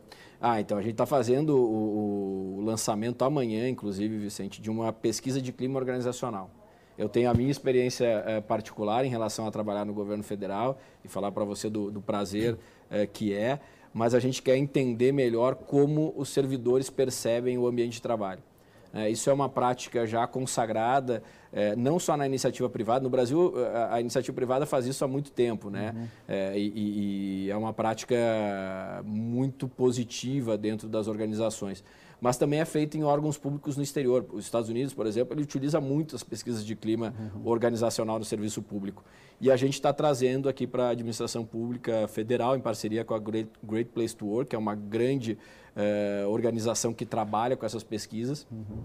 Ah, 0.40 0.60
então 0.60 0.76
a 0.76 0.82
gente 0.82 0.92
está 0.92 1.06
fazendo 1.06 1.56
o, 1.56 2.58
o, 2.58 2.60
lançamento 2.64 3.24
amanhã, 3.24 3.68
inclusive, 3.68 4.18
Vicente, 4.18 4.60
de 4.60 4.70
uma 4.70 4.92
pesquisa 4.92 5.40
de 5.40 5.52
clima 5.52 5.78
organizacional. 5.78 6.50
Eu 6.98 7.08
tenho 7.08 7.30
a 7.30 7.34
minha 7.34 7.50
experiência 7.50 8.06
é, 8.26 8.40
particular 8.40 9.04
em 9.04 9.08
relação 9.08 9.46
a 9.46 9.50
trabalhar 9.50 9.84
no 9.84 9.94
governo 9.94 10.22
federal 10.22 10.78
e 11.04 11.08
falar 11.08 11.30
para 11.30 11.44
você 11.44 11.70
do, 11.70 11.90
do 11.90 12.00
prazer 12.00 12.58
é, 12.90 13.06
que 13.06 13.32
é, 13.32 13.60
mas 13.94 14.14
a 14.14 14.20
gente 14.20 14.42
quer 14.42 14.56
entender 14.56 15.12
melhor 15.12 15.54
como 15.54 16.12
os 16.16 16.28
servidores 16.28 16.90
percebem 16.90 17.56
o 17.56 17.66
ambiente 17.66 17.94
de 17.94 18.02
trabalho. 18.02 18.42
É, 18.92 19.08
isso 19.08 19.30
é 19.30 19.32
uma 19.32 19.48
prática 19.48 20.06
já 20.06 20.26
consagrada, 20.26 21.22
é, 21.52 21.76
não 21.76 21.98
só 21.98 22.16
na 22.16 22.26
iniciativa 22.26 22.68
privada. 22.68 23.02
No 23.02 23.10
Brasil, 23.10 23.52
a, 23.74 23.96
a, 23.96 24.00
iniciativa 24.00 24.34
privada 24.34 24.64
faz 24.64 24.86
isso 24.86 25.04
há 25.04 25.08
muito 25.08 25.30
tempo, 25.30 25.68
né? 25.68 25.92
Uhum. 25.94 26.06
É, 26.26 26.58
e, 26.58 27.46
e, 27.46 27.50
é 27.50 27.56
uma 27.56 27.72
prática 27.72 28.16
muito 29.04 29.68
positiva 29.68 30.56
dentro 30.56 30.88
das 30.88 31.08
organizações. 31.08 31.84
Mas 32.20 32.36
também 32.36 32.60
é 32.60 32.64
feita 32.64 32.96
em 32.96 33.02
órgãos 33.02 33.36
públicos 33.36 33.76
no 33.76 33.82
exterior. 33.82 34.24
Os 34.32 34.44
Estados 34.44 34.70
Unidos, 34.70 34.94
por 34.94 35.06
exemplo, 35.06 35.34
ele 35.34 35.42
utiliza 35.42 35.80
muito 35.80 36.14
as 36.14 36.22
pesquisas 36.22 36.64
de 36.64 36.76
clima 36.76 37.12
uhum. 37.18 37.48
organizacional 37.50 38.18
no 38.18 38.24
serviço 38.24 38.62
público. 38.62 39.04
E 39.40 39.50
a 39.50 39.56
gente 39.56 39.74
está 39.74 39.92
trazendo 39.92 40.48
aqui 40.48 40.64
para 40.64 40.84
a 40.84 40.90
administração 40.90 41.44
pública 41.44 42.06
federal, 42.06 42.56
em 42.56 42.60
parceria 42.60 43.04
com 43.04 43.12
a 43.12 43.18
Great, 43.18 43.50
Great 43.62 43.90
Place 43.90 44.14
to 44.14 44.26
Work, 44.26 44.50
que 44.50 44.56
é 44.56 44.58
uma 44.58 44.76
grande 44.76 45.36
eh, 45.74 46.24
organização 46.28 46.94
que 46.94 47.04
trabalha 47.04 47.56
com 47.56 47.66
essas 47.66 47.82
pesquisas. 47.82 48.46
Uhum. 48.52 48.84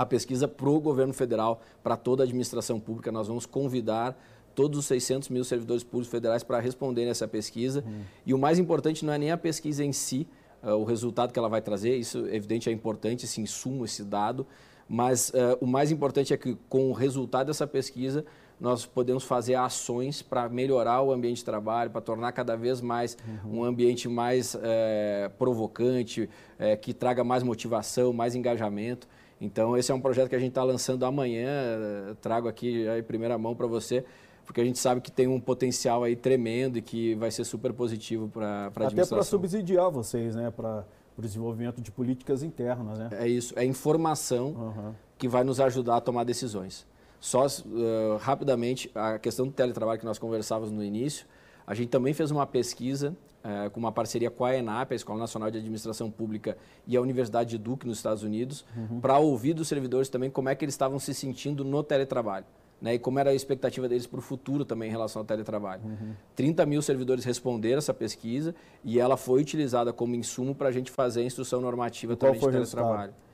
A 0.00 0.06
pesquisa 0.06 0.48
para 0.48 0.66
o 0.66 0.80
governo 0.80 1.12
federal, 1.12 1.60
para 1.82 1.94
toda 1.94 2.22
a 2.22 2.24
administração 2.24 2.80
pública, 2.80 3.12
nós 3.12 3.28
vamos 3.28 3.44
convidar 3.44 4.18
todos 4.54 4.78
os 4.78 4.86
600 4.86 5.28
mil 5.28 5.44
servidores 5.44 5.84
públicos 5.84 6.10
federais 6.10 6.42
para 6.42 6.58
responderem 6.58 7.10
essa 7.10 7.28
pesquisa. 7.28 7.84
Uhum. 7.86 8.00
E 8.24 8.32
o 8.32 8.38
mais 8.38 8.58
importante 8.58 9.04
não 9.04 9.12
é 9.12 9.18
nem 9.18 9.30
a 9.30 9.36
pesquisa 9.36 9.84
em 9.84 9.92
si, 9.92 10.26
uh, 10.62 10.70
o 10.70 10.84
resultado 10.84 11.34
que 11.34 11.38
ela 11.38 11.50
vai 11.50 11.60
trazer, 11.60 11.96
isso 11.96 12.26
evidente 12.28 12.70
é 12.70 12.72
importante, 12.72 13.26
esse 13.26 13.42
insumo, 13.42 13.84
esse 13.84 14.02
dado, 14.02 14.46
mas 14.88 15.28
uh, 15.28 15.58
o 15.60 15.66
mais 15.66 15.92
importante 15.92 16.32
é 16.32 16.36
que 16.38 16.56
com 16.66 16.88
o 16.88 16.94
resultado 16.94 17.48
dessa 17.48 17.66
pesquisa 17.66 18.24
nós 18.58 18.86
podemos 18.86 19.24
fazer 19.24 19.54
ações 19.54 20.22
para 20.22 20.48
melhorar 20.48 21.02
o 21.02 21.12
ambiente 21.12 21.38
de 21.38 21.44
trabalho, 21.44 21.90
para 21.90 22.00
tornar 22.00 22.32
cada 22.32 22.56
vez 22.56 22.80
mais 22.80 23.18
uhum. 23.44 23.60
um 23.60 23.64
ambiente 23.64 24.08
mais 24.08 24.56
é, 24.62 25.30
provocante, 25.38 26.28
é, 26.58 26.74
que 26.76 26.92
traga 26.92 27.24
mais 27.24 27.42
motivação, 27.42 28.12
mais 28.12 28.34
engajamento. 28.34 29.08
Então, 29.40 29.76
esse 29.76 29.90
é 29.90 29.94
um 29.94 30.00
projeto 30.00 30.28
que 30.28 30.36
a 30.36 30.38
gente 30.38 30.50
está 30.50 30.62
lançando 30.62 31.04
amanhã, 31.04 32.16
trago 32.20 32.46
aqui 32.46 32.84
já 32.84 32.98
em 32.98 33.02
primeira 33.02 33.38
mão 33.38 33.54
para 33.54 33.66
você, 33.66 34.04
porque 34.44 34.60
a 34.60 34.64
gente 34.64 34.78
sabe 34.78 35.00
que 35.00 35.10
tem 35.10 35.26
um 35.26 35.40
potencial 35.40 36.04
aí 36.04 36.14
tremendo 36.14 36.76
e 36.76 36.82
que 36.82 37.14
vai 37.14 37.30
ser 37.30 37.44
super 37.44 37.72
positivo 37.72 38.28
para 38.28 38.46
a 38.46 38.66
administração. 38.66 39.02
Até 39.02 39.14
para 39.14 39.22
subsidiar 39.22 39.90
vocês, 39.90 40.34
né? 40.34 40.50
Para 40.50 40.84
o 41.16 41.22
desenvolvimento 41.22 41.80
de 41.80 41.90
políticas 41.90 42.42
internas, 42.42 42.98
né? 42.98 43.08
É 43.12 43.26
isso, 43.26 43.58
é 43.58 43.64
informação. 43.64 44.48
Uhum 44.48 44.94
que 45.20 45.28
vai 45.28 45.44
nos 45.44 45.60
ajudar 45.60 45.98
a 45.98 46.00
tomar 46.00 46.24
decisões. 46.24 46.86
Só 47.20 47.44
uh, 47.44 48.16
rapidamente, 48.18 48.90
a 48.94 49.18
questão 49.18 49.46
do 49.46 49.52
teletrabalho 49.52 50.00
que 50.00 50.06
nós 50.06 50.18
conversávamos 50.18 50.72
no 50.72 50.82
início, 50.82 51.26
a 51.66 51.74
gente 51.74 51.88
também 51.88 52.12
fez 52.12 52.30
uma 52.30 52.46
pesquisa 52.46 53.16
uh, 53.44 53.70
com 53.70 53.80
uma 53.80 53.92
parceria 53.92 54.30
com 54.30 54.44
a 54.44 54.56
ENAP, 54.56 54.92
a 54.92 54.94
Escola 54.94 55.18
Nacional 55.18 55.50
de 55.50 55.58
Administração 55.58 56.10
Pública, 56.10 56.56
e 56.86 56.96
a 56.96 57.00
Universidade 57.00 57.50
de 57.50 57.58
Duke, 57.58 57.86
nos 57.86 57.98
Estados 57.98 58.22
Unidos, 58.22 58.64
uhum. 58.76 59.00
para 59.00 59.18
ouvir 59.18 59.54
dos 59.54 59.68
servidores 59.68 60.08
também 60.08 60.30
como 60.30 60.48
é 60.48 60.54
que 60.54 60.64
eles 60.64 60.74
estavam 60.74 60.98
se 60.98 61.14
sentindo 61.14 61.64
no 61.64 61.82
teletrabalho. 61.82 62.46
Né, 62.80 62.94
e 62.94 62.98
como 62.98 63.18
era 63.18 63.28
a 63.28 63.34
expectativa 63.34 63.86
deles 63.86 64.06
para 64.06 64.20
o 64.20 64.22
futuro 64.22 64.64
também 64.64 64.88
em 64.88 64.90
relação 64.90 65.20
ao 65.20 65.26
teletrabalho. 65.26 65.82
Uhum. 65.84 66.14
30 66.34 66.64
mil 66.64 66.80
servidores 66.80 67.26
responderam 67.26 67.76
essa 67.76 67.92
pesquisa 67.92 68.54
e 68.82 68.98
ela 68.98 69.18
foi 69.18 69.42
utilizada 69.42 69.92
como 69.92 70.14
insumo 70.14 70.54
para 70.54 70.70
a 70.70 70.72
gente 70.72 70.90
fazer 70.90 71.20
a 71.20 71.24
instrução 71.24 71.60
normativa 71.60 72.16
também 72.16 72.40
de 72.40 72.40
teletrabalho. 72.40 73.12
Resultado? 73.12 73.29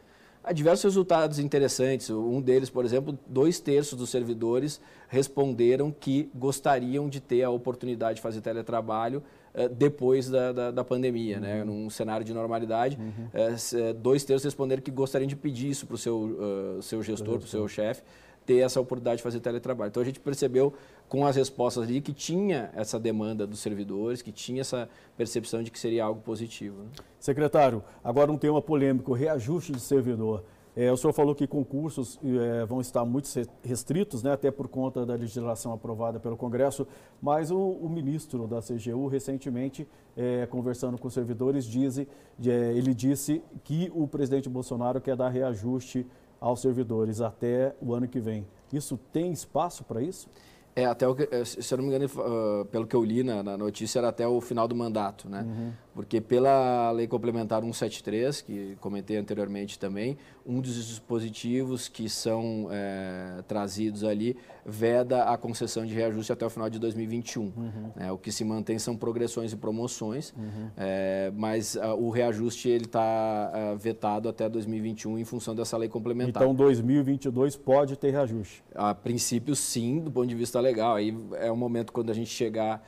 Há 0.46 0.52
diversos 0.52 0.84
resultados 0.84 1.40
interessantes. 1.40 2.08
Um 2.08 2.40
deles, 2.40 2.70
por 2.70 2.84
exemplo, 2.84 3.18
dois 3.26 3.58
terços 3.58 3.98
dos 3.98 4.10
servidores 4.10 4.80
responderam 5.08 5.90
que 5.90 6.30
gostariam 6.32 7.08
de 7.08 7.18
ter 7.18 7.42
a 7.42 7.50
oportunidade 7.50 8.16
de 8.16 8.22
fazer 8.22 8.40
teletrabalho 8.40 9.24
uh, 9.52 9.68
depois 9.68 10.30
da, 10.30 10.52
da, 10.52 10.70
da 10.70 10.84
pandemia, 10.84 11.40
né? 11.40 11.54
uhum. 11.54 11.58
né? 11.58 11.64
num 11.64 11.90
cenário 11.90 12.24
de 12.24 12.32
normalidade. 12.32 12.96
Uhum. 12.96 13.26
Uh, 13.26 13.94
dois 13.94 14.22
terços 14.22 14.44
responderam 14.44 14.80
que 14.80 14.90
gostariam 14.92 15.26
de 15.26 15.34
pedir 15.34 15.68
isso 15.68 15.84
para 15.84 15.96
o 15.96 15.98
seu, 15.98 16.16
uh, 16.16 16.80
seu 16.80 17.02
gestor, 17.02 17.38
para 17.38 17.46
o 17.46 17.48
seu 17.48 17.66
chefe, 17.66 18.04
ter 18.46 18.58
essa 18.58 18.80
oportunidade 18.80 19.18
de 19.18 19.22
fazer 19.22 19.40
teletrabalho. 19.40 19.88
Então 19.88 20.02
a 20.02 20.06
gente 20.06 20.20
percebeu 20.20 20.72
com 21.08 21.26
as 21.26 21.36
respostas 21.36 21.84
ali 21.84 22.00
que 22.00 22.12
tinha 22.12 22.70
essa 22.74 22.98
demanda 22.98 23.46
dos 23.46 23.58
servidores, 23.58 24.22
que 24.22 24.32
tinha 24.32 24.60
essa 24.60 24.88
percepção 25.16 25.62
de 25.62 25.70
que 25.70 25.78
seria 25.78 26.04
algo 26.04 26.20
positivo. 26.20 26.82
Né? 26.82 26.88
Secretário, 27.18 27.82
agora 28.02 28.30
um 28.30 28.38
tema 28.38 28.62
polêmico, 28.62 29.12
reajuste 29.12 29.72
de 29.72 29.80
servidor. 29.80 30.44
É, 30.76 30.92
o 30.92 30.96
senhor 30.96 31.14
falou 31.14 31.34
que 31.34 31.46
concursos 31.46 32.20
é, 32.22 32.66
vão 32.66 32.82
estar 32.82 33.02
muito 33.02 33.26
restritos, 33.64 34.22
né, 34.22 34.32
até 34.32 34.50
por 34.50 34.68
conta 34.68 35.06
da 35.06 35.14
legislação 35.14 35.72
aprovada 35.72 36.20
pelo 36.20 36.36
Congresso, 36.36 36.86
mas 37.20 37.50
o, 37.50 37.58
o 37.58 37.88
ministro 37.88 38.46
da 38.46 38.60
CGU, 38.60 39.06
recentemente, 39.06 39.88
é, 40.14 40.44
conversando 40.44 40.98
com 40.98 41.08
servidores, 41.08 41.64
diz, 41.64 41.96
é, 41.98 42.06
ele 42.44 42.92
disse 42.92 43.42
que 43.64 43.90
o 43.94 44.06
presidente 44.06 44.50
Bolsonaro 44.50 45.00
quer 45.00 45.16
dar 45.16 45.30
reajuste 45.30 46.06
aos 46.40 46.60
servidores 46.60 47.20
até 47.20 47.74
o 47.80 47.94
ano 47.94 48.06
que 48.08 48.20
vem. 48.20 48.46
Isso 48.72 48.98
tem 49.12 49.32
espaço 49.32 49.84
para 49.84 50.02
isso? 50.02 50.28
É, 50.74 50.84
até 50.84 51.08
o, 51.08 51.16
eh, 51.18 51.44
se 51.44 51.72
eu 51.72 51.78
não 51.78 51.86
me 51.86 51.94
engano, 51.94 52.04
uh, 52.20 52.64
pelo 52.66 52.86
que 52.86 52.94
eu 52.94 53.02
li 53.02 53.22
na, 53.22 53.42
na, 53.42 53.56
notícia, 53.56 53.98
era 53.98 54.08
até 54.08 54.28
o 54.28 54.40
final 54.42 54.68
do 54.68 54.76
mandato, 54.76 55.26
né? 55.26 55.40
Uhum. 55.40 55.72
Porque 55.96 56.20
pela 56.20 56.90
Lei 56.90 57.06
Complementar 57.06 57.62
173, 57.62 58.42
que 58.42 58.76
comentei 58.82 59.16
anteriormente 59.16 59.78
também, 59.78 60.18
um 60.44 60.60
dos 60.60 60.74
dispositivos 60.74 61.88
que 61.88 62.06
são 62.06 62.68
é, 62.70 63.42
trazidos 63.48 64.04
ali 64.04 64.36
veda 64.62 65.22
a 65.22 65.38
concessão 65.38 65.86
de 65.86 65.94
reajuste 65.94 66.30
até 66.30 66.44
o 66.44 66.50
final 66.50 66.68
de 66.68 66.78
2021. 66.78 67.44
Uhum. 67.44 67.52
Né? 67.96 68.12
O 68.12 68.18
que 68.18 68.30
se 68.30 68.44
mantém 68.44 68.78
são 68.78 68.94
progressões 68.94 69.54
e 69.54 69.56
promoções, 69.56 70.34
uhum. 70.36 70.68
é, 70.76 71.32
mas 71.34 71.76
uh, 71.76 71.94
o 71.98 72.10
reajuste 72.10 72.68
ele 72.68 72.84
está 72.84 73.50
uh, 73.54 73.78
vetado 73.78 74.28
até 74.28 74.50
2021 74.50 75.18
em 75.18 75.24
função 75.24 75.54
dessa 75.54 75.78
lei 75.78 75.88
complementar. 75.88 76.42
Então 76.42 76.54
2022 76.54 77.56
pode 77.56 77.96
ter 77.96 78.10
reajuste? 78.10 78.62
A 78.74 78.94
princípio 78.94 79.56
sim, 79.56 80.00
do 80.00 80.10
ponto 80.10 80.26
de 80.26 80.34
vista 80.34 80.60
legal. 80.60 80.96
Aí 80.96 81.16
é 81.36 81.50
o 81.50 81.56
momento 81.56 81.90
quando 81.90 82.10
a 82.10 82.14
gente 82.14 82.28
chegar 82.28 82.86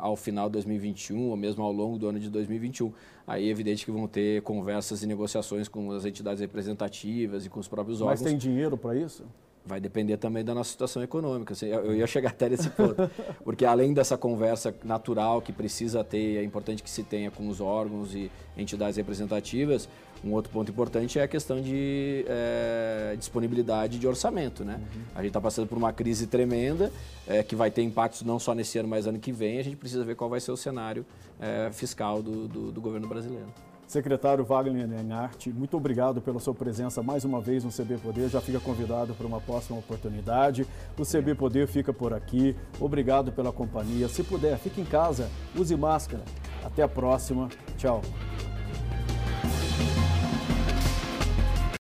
ao 0.00 0.16
final 0.16 0.48
de 0.48 0.54
2021 0.54 1.28
ou 1.28 1.36
mesmo 1.36 1.62
ao 1.62 1.72
longo 1.72 1.98
do 1.98 2.08
ano 2.08 2.18
de 2.18 2.28
2021. 2.30 2.92
Aí 3.26 3.48
é 3.48 3.50
evidente 3.50 3.84
que 3.84 3.90
vão 3.90 4.08
ter 4.08 4.42
conversas 4.42 5.02
e 5.02 5.06
negociações 5.06 5.68
com 5.68 5.90
as 5.92 6.04
entidades 6.04 6.40
representativas 6.40 7.46
e 7.46 7.48
com 7.48 7.60
os 7.60 7.68
próprios 7.68 8.00
órgãos. 8.00 8.20
Mas 8.20 8.30
tem 8.30 8.38
dinheiro 8.38 8.76
para 8.76 8.96
isso? 8.96 9.24
Vai 9.64 9.80
depender 9.80 10.16
também 10.16 10.44
da 10.44 10.54
nossa 10.54 10.70
situação 10.70 11.02
econômica. 11.02 11.52
Assim, 11.52 11.66
eu 11.66 11.94
ia 11.94 12.06
chegar 12.06 12.30
até 12.30 12.48
nesse 12.48 12.68
ponto. 12.70 13.08
Porque 13.44 13.64
além 13.64 13.94
dessa 13.94 14.18
conversa 14.18 14.74
natural 14.82 15.40
que 15.40 15.52
precisa 15.52 16.02
ter, 16.02 16.38
é 16.38 16.44
importante 16.44 16.82
que 16.82 16.90
se 16.90 17.04
tenha 17.04 17.30
com 17.30 17.48
os 17.48 17.60
órgãos 17.60 18.12
e 18.14 18.30
entidades 18.56 18.96
representativas, 18.96 19.88
um 20.24 20.32
outro 20.32 20.52
ponto 20.52 20.70
importante 20.70 21.18
é 21.18 21.22
a 21.22 21.28
questão 21.28 21.60
de 21.60 22.24
é, 22.28 23.14
disponibilidade 23.16 23.98
de 23.98 24.06
orçamento. 24.06 24.64
Né? 24.64 24.74
Uhum. 24.74 25.02
A 25.14 25.18
gente 25.18 25.28
está 25.28 25.40
passando 25.40 25.66
por 25.66 25.78
uma 25.78 25.92
crise 25.92 26.26
tremenda, 26.26 26.92
é, 27.26 27.42
que 27.42 27.56
vai 27.56 27.70
ter 27.70 27.82
impactos 27.82 28.22
não 28.22 28.38
só 28.38 28.54
nesse 28.54 28.78
ano, 28.78 28.88
mas 28.88 29.06
ano 29.06 29.18
que 29.18 29.32
vem. 29.32 29.58
A 29.58 29.64
gente 29.64 29.76
precisa 29.76 30.04
ver 30.04 30.16
qual 30.16 30.28
vai 30.28 30.40
ser 30.40 30.52
o 30.52 30.56
cenário 30.56 31.04
é, 31.40 31.70
fiscal 31.72 32.22
do, 32.22 32.48
do, 32.48 32.72
do 32.72 32.80
governo 32.80 33.08
brasileiro. 33.08 33.46
Secretário 33.86 34.44
Wagner 34.44 34.86
Nenhart, 34.86 35.48
muito 35.48 35.76
obrigado 35.76 36.20
pela 36.20 36.40
sua 36.40 36.54
presença 36.54 37.02
mais 37.02 37.24
uma 37.24 37.40
vez 37.40 37.64
no 37.64 37.70
CB 37.70 37.98
Poder. 37.98 38.28
Já 38.28 38.40
fica 38.40 38.58
convidado 38.58 39.14
para 39.14 39.26
uma 39.26 39.40
próxima 39.40 39.78
oportunidade. 39.78 40.66
O 40.98 41.04
CB 41.04 41.34
Poder 41.34 41.66
fica 41.66 41.92
por 41.92 42.14
aqui. 42.14 42.56
Obrigado 42.80 43.32
pela 43.32 43.52
companhia. 43.52 44.08
Se 44.08 44.22
puder, 44.22 44.56
fique 44.58 44.80
em 44.80 44.84
casa, 44.84 45.28
use 45.54 45.76
máscara. 45.76 46.24
Até 46.64 46.82
a 46.82 46.88
próxima. 46.88 47.48
Tchau. 47.76 48.00